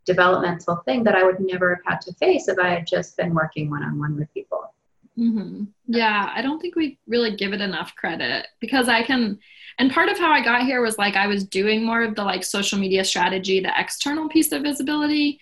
developmental 0.05 0.77
thing 0.85 1.03
that 1.05 1.15
I 1.15 1.23
would 1.23 1.39
never 1.39 1.75
have 1.75 1.85
had 1.85 2.01
to 2.01 2.13
face 2.15 2.49
if 2.49 2.59
I 2.59 2.67
had 2.69 2.85
just 2.85 3.15
been 3.15 3.33
working 3.33 3.69
one 3.69 3.83
on 3.83 3.97
one 3.97 4.17
with 4.17 4.33
people. 4.33 4.73
Mm-hmm. 5.17 5.63
Yeah, 5.87 6.31
I 6.33 6.41
don't 6.41 6.59
think 6.59 6.75
we 6.75 6.99
really 7.07 7.35
give 7.35 7.53
it 7.53 7.61
enough 7.61 7.95
credit 7.95 8.47
because 8.59 8.87
I 8.87 9.01
can, 9.01 9.39
and 9.79 9.91
part 9.91 10.09
of 10.09 10.17
how 10.17 10.31
I 10.31 10.43
got 10.43 10.63
here 10.63 10.81
was 10.81 10.97
like 10.97 11.15
I 11.15 11.27
was 11.27 11.43
doing 11.43 11.83
more 11.83 12.03
of 12.03 12.15
the 12.15 12.23
like 12.23 12.43
social 12.43 12.77
media 12.77 13.03
strategy, 13.03 13.59
the 13.59 13.71
external 13.79 14.29
piece 14.29 14.51
of 14.51 14.61
visibility. 14.61 15.39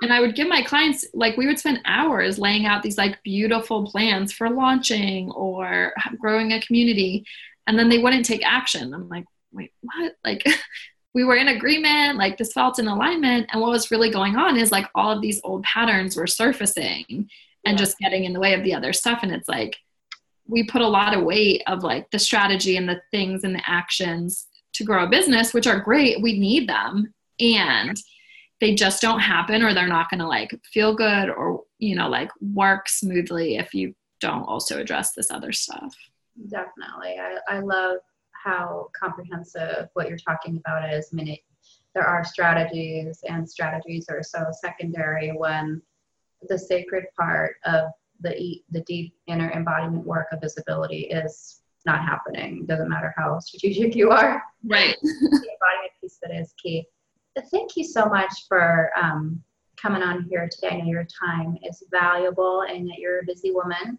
And 0.00 0.12
I 0.12 0.20
would 0.20 0.34
give 0.34 0.48
my 0.48 0.62
clients, 0.62 1.04
like, 1.12 1.36
we 1.36 1.46
would 1.46 1.58
spend 1.58 1.80
hours 1.84 2.38
laying 2.38 2.66
out 2.66 2.82
these 2.82 2.98
like 2.98 3.22
beautiful 3.22 3.84
plans 3.86 4.32
for 4.32 4.48
launching 4.48 5.30
or 5.32 5.92
growing 6.18 6.52
a 6.52 6.60
community. 6.60 7.26
And 7.66 7.78
then 7.78 7.88
they 7.88 7.98
wouldn't 7.98 8.24
take 8.24 8.46
action. 8.46 8.94
I'm 8.94 9.08
like, 9.08 9.24
wait, 9.52 9.72
what? 9.80 10.14
Like, 10.24 10.44
we 11.14 11.24
were 11.24 11.36
in 11.36 11.48
agreement, 11.48 12.16
like, 12.16 12.38
this 12.38 12.52
felt 12.52 12.78
in 12.78 12.88
alignment. 12.88 13.48
And 13.52 13.60
what 13.60 13.70
was 13.70 13.90
really 13.90 14.10
going 14.10 14.36
on 14.36 14.56
is 14.56 14.72
like 14.72 14.86
all 14.94 15.10
of 15.10 15.20
these 15.20 15.40
old 15.44 15.64
patterns 15.64 16.16
were 16.16 16.26
surfacing 16.26 17.28
and 17.64 17.78
just 17.78 17.98
getting 17.98 18.24
in 18.24 18.32
the 18.32 18.40
way 18.40 18.54
of 18.54 18.64
the 18.64 18.74
other 18.74 18.92
stuff. 18.92 19.20
And 19.22 19.32
it's 19.32 19.48
like, 19.48 19.76
we 20.46 20.64
put 20.64 20.82
a 20.82 20.88
lot 20.88 21.16
of 21.16 21.24
weight 21.24 21.62
of 21.66 21.82
like 21.82 22.10
the 22.10 22.18
strategy 22.18 22.76
and 22.76 22.88
the 22.88 23.00
things 23.10 23.44
and 23.44 23.54
the 23.54 23.62
actions 23.64 24.46
to 24.74 24.84
grow 24.84 25.04
a 25.04 25.08
business, 25.08 25.54
which 25.54 25.66
are 25.66 25.80
great. 25.80 26.20
We 26.20 26.38
need 26.38 26.68
them. 26.68 27.14
And 27.38 27.96
they 28.60 28.74
just 28.74 29.00
don't 29.00 29.20
happen 29.20 29.62
or 29.62 29.74
they're 29.74 29.86
not 29.86 30.10
going 30.10 30.20
to 30.20 30.26
like 30.26 30.58
feel 30.64 30.94
good 30.94 31.30
or, 31.30 31.62
you 31.78 31.94
know, 31.94 32.08
like 32.08 32.30
work 32.40 32.88
smoothly 32.88 33.56
if 33.56 33.74
you 33.74 33.94
don't 34.20 34.44
also 34.44 34.78
address 34.78 35.12
this 35.12 35.30
other 35.30 35.52
stuff. 35.52 35.94
Definitely. 36.48 37.18
I, 37.20 37.38
I 37.48 37.60
love 37.60 37.98
how 38.32 38.88
comprehensive 38.98 39.88
what 39.94 40.08
you're 40.08 40.18
talking 40.18 40.58
about 40.58 40.92
is. 40.92 41.08
I 41.12 41.16
mean, 41.16 41.28
it, 41.28 41.40
there 41.94 42.06
are 42.06 42.24
strategies, 42.24 43.20
and 43.28 43.48
strategies 43.48 44.08
are 44.08 44.22
so 44.22 44.46
secondary 44.50 45.30
when 45.30 45.82
the 46.48 46.58
sacred 46.58 47.04
part 47.18 47.56
of 47.64 47.90
the 48.20 48.62
the 48.70 48.80
deep 48.82 49.14
inner 49.26 49.50
embodiment 49.52 50.06
work 50.06 50.28
of 50.32 50.40
visibility 50.40 51.02
is 51.02 51.62
not 51.84 52.00
happening. 52.04 52.64
Doesn't 52.66 52.88
matter 52.88 53.12
how 53.16 53.38
strategic 53.40 53.94
you 53.96 54.10
are. 54.10 54.42
Right. 54.64 54.96
the 55.02 55.08
embodiment 55.08 55.92
piece 56.00 56.18
that 56.22 56.32
is 56.32 56.54
key. 56.62 56.86
Thank 57.50 57.76
you 57.76 57.84
so 57.84 58.06
much 58.06 58.46
for 58.48 58.90
um, 59.00 59.42
coming 59.80 60.02
on 60.02 60.24
here 60.30 60.48
today. 60.52 60.76
I 60.76 60.76
know 60.78 60.84
your 60.84 61.06
time 61.06 61.58
is 61.68 61.82
valuable 61.90 62.62
and 62.62 62.88
that 62.88 62.98
you're 62.98 63.20
a 63.20 63.24
busy 63.26 63.50
woman. 63.50 63.98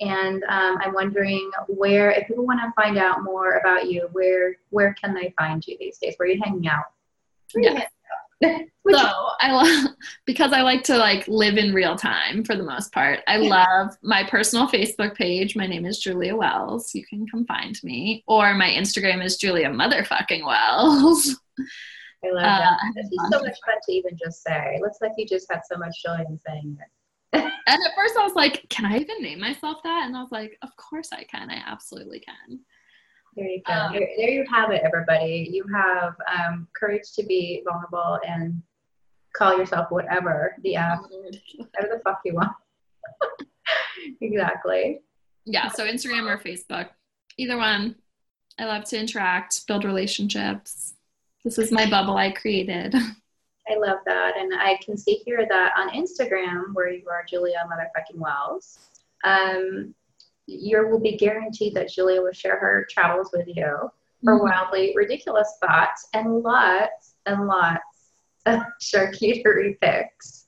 And 0.00 0.42
um, 0.44 0.78
I'm 0.80 0.92
wondering 0.92 1.50
where, 1.68 2.10
if 2.10 2.26
people 2.26 2.44
want 2.44 2.60
to 2.60 2.72
find 2.80 2.98
out 2.98 3.22
more 3.22 3.58
about 3.58 3.88
you, 3.90 4.08
where 4.12 4.56
where 4.70 4.92
can 4.94 5.14
they 5.14 5.32
find 5.38 5.64
you 5.66 5.76
these 5.78 5.98
days? 5.98 6.14
Where 6.16 6.28
are 6.28 6.32
you 6.32 6.40
hanging 6.42 6.66
out? 6.66 6.84
Yes. 7.54 7.88
so 8.42 9.28
I 9.40 9.52
love 9.52 9.90
because 10.26 10.52
I 10.52 10.62
like 10.62 10.84
to 10.84 10.96
like 10.96 11.26
live 11.28 11.56
in 11.56 11.74
real 11.74 11.96
time 11.96 12.44
for 12.44 12.56
the 12.56 12.62
most 12.62 12.92
part. 12.92 13.20
I 13.26 13.38
love 13.38 13.96
my 14.02 14.24
personal 14.24 14.68
Facebook 14.68 15.14
page. 15.14 15.56
My 15.56 15.66
name 15.66 15.86
is 15.86 15.98
Julia 15.98 16.36
Wells. 16.36 16.94
You 16.94 17.04
can 17.06 17.26
come 17.26 17.46
find 17.46 17.78
me, 17.82 18.24
or 18.26 18.54
my 18.54 18.68
Instagram 18.68 19.24
is 19.24 19.36
Julia 19.36 19.68
Motherfucking 19.68 20.44
Wells. 20.44 21.36
I 22.24 22.30
love 22.30 22.42
that. 22.42 22.62
Uh, 22.62 22.76
this 22.96 23.06
is 23.06 23.20
so 23.30 23.40
much 23.40 23.58
fun 23.66 23.76
to 23.86 23.92
even 23.92 24.16
just 24.16 24.42
say. 24.42 24.76
It 24.76 24.80
looks 24.80 24.98
like 25.00 25.12
you 25.16 25.26
just 25.26 25.50
had 25.50 25.60
so 25.70 25.78
much 25.78 26.02
joy 26.02 26.24
in 26.26 26.38
saying 26.46 26.78
it. 26.80 26.88
and 27.34 27.44
at 27.44 27.94
first 27.96 28.16
I 28.16 28.22
was 28.22 28.34
like, 28.34 28.66
can 28.70 28.86
I 28.86 28.96
even 28.98 29.20
name 29.20 29.40
myself 29.40 29.78
that? 29.84 30.04
And 30.06 30.16
I 30.16 30.22
was 30.22 30.32
like, 30.32 30.56
of 30.62 30.74
course 30.76 31.10
I 31.12 31.24
can. 31.24 31.50
I 31.50 31.62
absolutely 31.66 32.20
can. 32.20 32.60
There 33.36 33.46
you 33.46 33.62
go. 33.66 33.72
Um, 33.72 33.92
there, 33.92 34.08
there, 34.16 34.30
you 34.30 34.44
have 34.50 34.70
it, 34.70 34.82
everybody. 34.84 35.48
You 35.50 35.64
have 35.74 36.14
um, 36.32 36.68
courage 36.74 37.12
to 37.16 37.24
be 37.24 37.62
vulnerable 37.68 38.18
and 38.26 38.62
call 39.34 39.56
yourself 39.58 39.90
whatever 39.90 40.56
the 40.62 40.74
whatever 40.74 41.94
the 41.94 42.00
fuck 42.04 42.20
you 42.24 42.34
want. 42.34 42.52
exactly. 44.20 45.00
Yeah. 45.44 45.68
So 45.70 45.86
Instagram 45.86 46.30
or 46.30 46.38
Facebook, 46.38 46.88
either 47.36 47.56
one. 47.56 47.96
I 48.58 48.66
love 48.66 48.84
to 48.84 48.98
interact, 48.98 49.66
build 49.66 49.84
relationships. 49.84 50.94
This 51.44 51.58
is 51.58 51.72
my 51.72 51.90
bubble 51.90 52.16
I 52.16 52.30
created. 52.30 52.94
I 53.68 53.76
love 53.76 53.98
that. 54.06 54.36
And 54.36 54.52
I 54.54 54.78
can 54.84 54.96
see 54.96 55.22
here 55.24 55.46
that 55.48 55.72
on 55.76 55.90
Instagram, 55.90 56.74
where 56.74 56.90
you 56.90 57.08
are 57.08 57.24
Julia 57.28 57.66
Motherfucking 57.66 58.18
Wells, 58.18 58.78
um, 59.24 59.94
you 60.46 60.86
will 60.88 61.00
be 61.00 61.16
guaranteed 61.16 61.74
that 61.74 61.90
Julia 61.90 62.22
will 62.22 62.32
share 62.32 62.58
her 62.58 62.86
travels 62.90 63.30
with 63.32 63.46
you, 63.46 63.64
her 64.24 64.34
mm-hmm. 64.34 64.42
wildly 64.42 64.92
ridiculous 64.94 65.56
thoughts, 65.60 66.08
and 66.12 66.42
lots 66.42 67.14
and 67.26 67.46
lots 67.46 67.80
of 68.46 68.60
charcuterie 68.82 69.80
pics. 69.80 70.46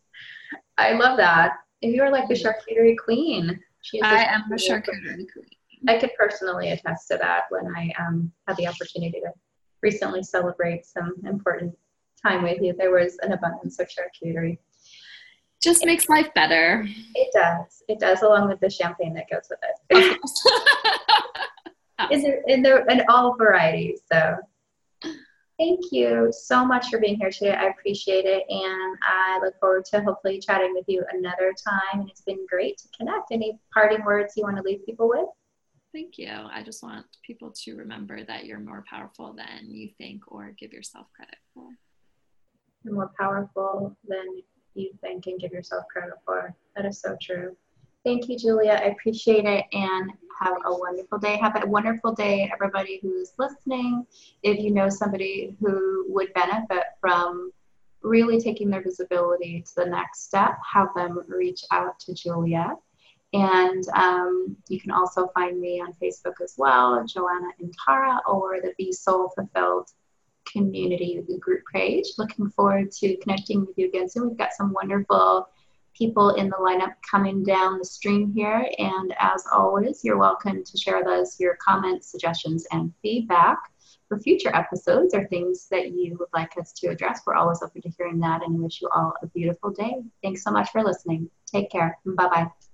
I 0.79 0.93
love 0.93 1.17
that. 1.19 1.53
And 1.83 1.93
you 1.93 2.03
are 2.03 2.11
like 2.11 2.29
the 2.29 2.35
charcuterie 2.35 2.97
queen. 3.03 3.59
She 3.83 4.01
I 4.03 4.25
am 4.25 4.45
the 4.49 4.57
charcuterie 4.57 5.27
queen. 5.33 5.47
I 5.89 5.99
could 5.99 6.11
personally 6.19 6.71
attest 6.71 7.09
to 7.09 7.19
that 7.19 7.45
when 7.51 7.67
I 7.77 7.93
um, 7.99 8.33
had 8.47 8.57
the 8.57 8.67
opportunity 8.67 9.21
to 9.21 9.31
recently 9.83 10.23
celebrate 10.23 10.85
some 10.85 11.15
important 11.25 11.77
time 12.21 12.43
with 12.43 12.61
you. 12.61 12.75
There 12.77 12.91
was 12.91 13.19
an 13.23 13.33
abundance 13.33 13.79
of 13.79 13.89
charcuterie. 13.89 14.59
Just 15.63 15.83
it, 15.83 15.87
makes 15.87 16.09
life 16.09 16.29
better. 16.35 16.87
It 17.15 17.31
does. 17.33 17.83
It 17.89 17.99
does, 17.99 18.23
along 18.23 18.49
with 18.49 18.61
the 18.61 18.71
champagne 18.71 19.15
that 19.15 19.31
goes 19.31 19.49
with 19.51 19.59
it. 19.63 20.19
the, 22.11 22.43
in, 22.53 22.63
the, 22.63 22.85
in 22.87 23.03
all 23.09 23.37
varieties. 23.37 24.01
So 24.13 24.37
thank 25.59 25.81
you 25.91 26.31
so 26.31 26.65
much 26.65 26.89
for 26.89 26.99
being 26.99 27.17
here 27.17 27.31
today. 27.31 27.55
I 27.55 27.67
appreciate 27.67 28.27
it. 28.27 28.45
And 28.49 28.99
I 29.03 29.41
look 29.43 29.59
forward 29.59 29.85
to 29.87 30.03
hopefully 30.03 30.39
chatting 30.39 30.75
with 30.75 30.85
you 30.89 31.05
another 31.13 31.55
time. 31.67 32.01
And 32.01 32.11
it's 32.11 32.21
been 32.23 32.47
great 32.49 32.79
to 32.79 32.89
connect. 32.97 33.33
Any 33.33 33.59
parting 33.73 34.05
words 34.05 34.35
you 34.37 34.43
want 34.43 34.57
to 34.57 34.63
leave 34.63 34.85
people 34.85 35.09
with? 35.09 35.27
Thank 35.93 36.19
you. 36.19 36.31
I 36.31 36.63
just 36.63 36.83
want 36.83 37.07
people 37.25 37.55
to 37.65 37.77
remember 37.77 38.23
that 38.25 38.45
you're 38.45 38.61
more 38.61 38.85
powerful 38.89 39.35
than 39.35 39.71
you 39.71 39.89
think 39.97 40.25
or 40.29 40.53
give 40.59 40.73
yourself 40.73 41.07
credit 41.17 41.39
for. 41.55 41.69
You're 42.85 42.95
more 42.95 43.11
powerful 43.19 43.97
than 44.07 44.43
you 44.77 44.91
think 45.01 45.27
and 45.27 45.39
give 45.41 45.53
yourself 45.53 45.85
credit 45.93 46.15
for. 46.25 46.55
That 46.77 46.87
is 46.87 47.01
so 47.01 47.17
true. 47.21 47.57
Thank 48.05 48.29
you, 48.29 48.39
Julia. 48.39 48.81
I 48.83 48.89
appreciate 48.89 49.45
it 49.47 49.65
and 49.73 50.13
have 50.41 50.55
a 50.65 50.73
wonderful 50.73 51.19
day. 51.19 51.37
Have 51.39 51.61
a 51.63 51.67
wonderful 51.67 52.13
day, 52.13 52.49
everybody 52.53 53.01
who's 53.03 53.33
listening. 53.39 54.07
If 54.43 54.61
you 54.61 54.71
know 54.71 54.89
somebody 54.89 55.57
who 55.61 56.05
would 56.09 56.33
benefit 56.35 56.85
from 57.01 57.51
really 58.03 58.41
taking 58.41 58.71
their 58.71 58.83
visibility 58.83 59.63
to 59.63 59.73
the 59.77 59.87
next 59.87 60.25
step, 60.25 60.57
have 60.73 60.89
them 60.95 61.21
reach 61.27 61.65
out 61.73 61.99
to 62.01 62.15
Julia. 62.15 62.77
And 63.33 63.85
um, 63.95 64.57
you 64.69 64.81
can 64.81 64.93
also 64.93 65.29
find 65.35 65.61
me 65.61 65.81
on 65.81 65.93
Facebook 65.95 66.41
as 66.43 66.55
well, 66.57 67.05
Joanna 67.05 67.49
Intara, 67.61 68.21
or 68.29 68.61
the 68.63 68.73
Be 68.79 68.93
Soul 68.93 69.33
Fulfilled 69.35 69.91
community 70.57 71.21
group 71.41 71.63
page. 71.73 72.05
Looking 72.19 72.51
forward 72.51 72.91
to 72.93 73.17
connecting 73.19 73.61
with 73.61 73.77
you 73.77 73.89
again 73.89 74.09
soon. 74.09 74.29
We've 74.29 74.39
got 74.39 74.53
some 74.53 74.73
wonderful 74.73 75.49
people 75.95 76.31
in 76.31 76.49
the 76.49 76.57
lineup 76.57 76.95
coming 77.11 77.43
down 77.43 77.79
the 77.79 77.85
stream 77.85 78.33
here. 78.33 78.69
And 78.79 79.15
as 79.19 79.45
always, 79.53 80.05
you're 80.05 80.19
welcome 80.19 80.63
to 80.65 80.79
share 80.79 81.03
those, 81.05 81.39
your 81.41 81.57
comments, 81.57 82.11
suggestions, 82.11 82.67
and 82.73 82.93
feedback 83.03 83.59
for 84.09 84.19
future 84.19 84.55
episodes 84.55 85.15
or 85.15 85.27
things 85.27 85.67
that 85.71 85.93
you 85.93 86.17
would 86.19 86.29
like 86.33 86.57
us 86.59 86.73
to 86.73 86.89
address. 86.89 87.23
We're 87.27 87.35
always 87.35 87.63
open 87.63 87.83
to 87.83 87.91
hearing 87.97 88.21
that 88.21 88.43
and 88.43 88.63
wish 88.63 88.81
you 88.81 88.89
all 88.95 89.15
a 89.23 89.27
beautiful 89.27 89.71
day. 89.71 90.03
Thanks 90.23 90.43
so 90.43 90.51
much 90.51 90.71
for 90.71 90.83
listening. 90.83 91.29
Take 91.47 91.71
care. 91.71 91.99
Bye 92.05 92.29
bye. 92.29 92.66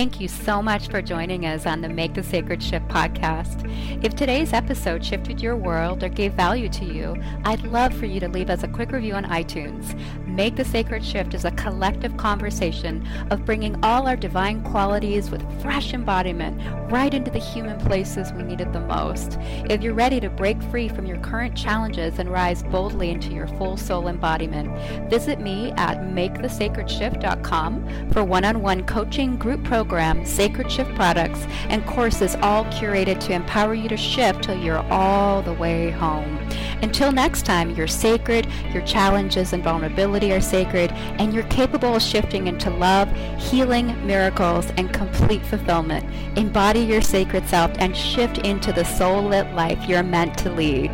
Thank 0.00 0.16
you 0.18 0.28
so 0.28 0.62
much 0.62 0.88
for 0.88 1.02
joining 1.02 1.44
us 1.44 1.66
on 1.66 1.82
the 1.82 1.88
Make 1.90 2.14
the 2.14 2.22
Sacred 2.22 2.62
Shift 2.62 2.88
podcast. 2.88 3.70
If 4.02 4.16
today's 4.16 4.54
episode 4.54 5.04
shifted 5.04 5.42
your 5.42 5.56
world 5.56 6.02
or 6.02 6.08
gave 6.08 6.32
value 6.32 6.70
to 6.70 6.86
you, 6.86 7.22
I'd 7.44 7.64
love 7.64 7.92
for 7.92 8.06
you 8.06 8.18
to 8.20 8.28
leave 8.28 8.48
us 8.48 8.62
a 8.62 8.68
quick 8.68 8.92
review 8.92 9.12
on 9.12 9.26
iTunes. 9.26 9.94
Make 10.26 10.56
the 10.56 10.64
Sacred 10.64 11.04
Shift 11.04 11.34
is 11.34 11.44
a 11.44 11.50
collective 11.50 12.16
conversation 12.16 13.06
of 13.30 13.44
bringing 13.44 13.78
all 13.84 14.08
our 14.08 14.16
divine 14.16 14.62
qualities 14.62 15.30
with 15.30 15.44
fresh 15.60 15.92
embodiment 15.92 16.62
right 16.90 17.12
into 17.12 17.30
the 17.30 17.38
human 17.38 17.78
places 17.80 18.32
we 18.32 18.42
need 18.42 18.62
it 18.62 18.72
the 18.72 18.80
most. 18.80 19.36
If 19.68 19.82
you're 19.82 19.92
ready 19.92 20.18
to 20.20 20.30
break 20.30 20.62
free 20.64 20.88
from 20.88 21.04
your 21.04 21.18
current 21.18 21.54
challenges 21.54 22.18
and 22.18 22.30
rise 22.30 22.62
boldly 22.62 23.10
into 23.10 23.34
your 23.34 23.48
full 23.48 23.76
soul 23.76 24.08
embodiment, 24.08 25.10
visit 25.10 25.40
me 25.40 25.72
at 25.72 25.98
makethesacredshift.com 25.98 28.10
for 28.12 28.24
one 28.24 28.46
on 28.46 28.62
one 28.62 28.86
coaching, 28.86 29.36
group 29.36 29.62
programs, 29.64 29.89
program, 29.90 30.24
Sacred 30.24 30.70
Shift 30.70 30.94
products, 30.94 31.48
and 31.68 31.84
courses 31.84 32.36
all 32.42 32.64
curated 32.66 33.18
to 33.18 33.32
empower 33.32 33.74
you 33.74 33.88
to 33.88 33.96
shift 33.96 34.44
till 34.44 34.56
you're 34.56 34.86
all 34.88 35.42
the 35.42 35.52
way 35.52 35.90
home. 35.90 36.38
Until 36.80 37.10
next 37.10 37.44
time, 37.44 37.70
you're 37.70 37.88
sacred, 37.88 38.46
your 38.72 38.84
challenges 38.86 39.52
and 39.52 39.64
vulnerability 39.64 40.32
are 40.32 40.40
sacred, 40.40 40.92
and 41.18 41.34
you're 41.34 41.42
capable 41.48 41.96
of 41.96 42.02
shifting 42.02 42.46
into 42.46 42.70
love, 42.70 43.10
healing, 43.36 43.88
miracles, 44.06 44.70
and 44.76 44.94
complete 44.94 45.44
fulfillment. 45.44 46.06
Embody 46.38 46.80
your 46.80 47.02
sacred 47.02 47.48
self 47.48 47.72
and 47.80 47.96
shift 47.96 48.38
into 48.38 48.72
the 48.72 48.84
soul 48.84 49.24
lit 49.24 49.52
life 49.54 49.88
you're 49.88 50.04
meant 50.04 50.38
to 50.38 50.52
lead. 50.52 50.92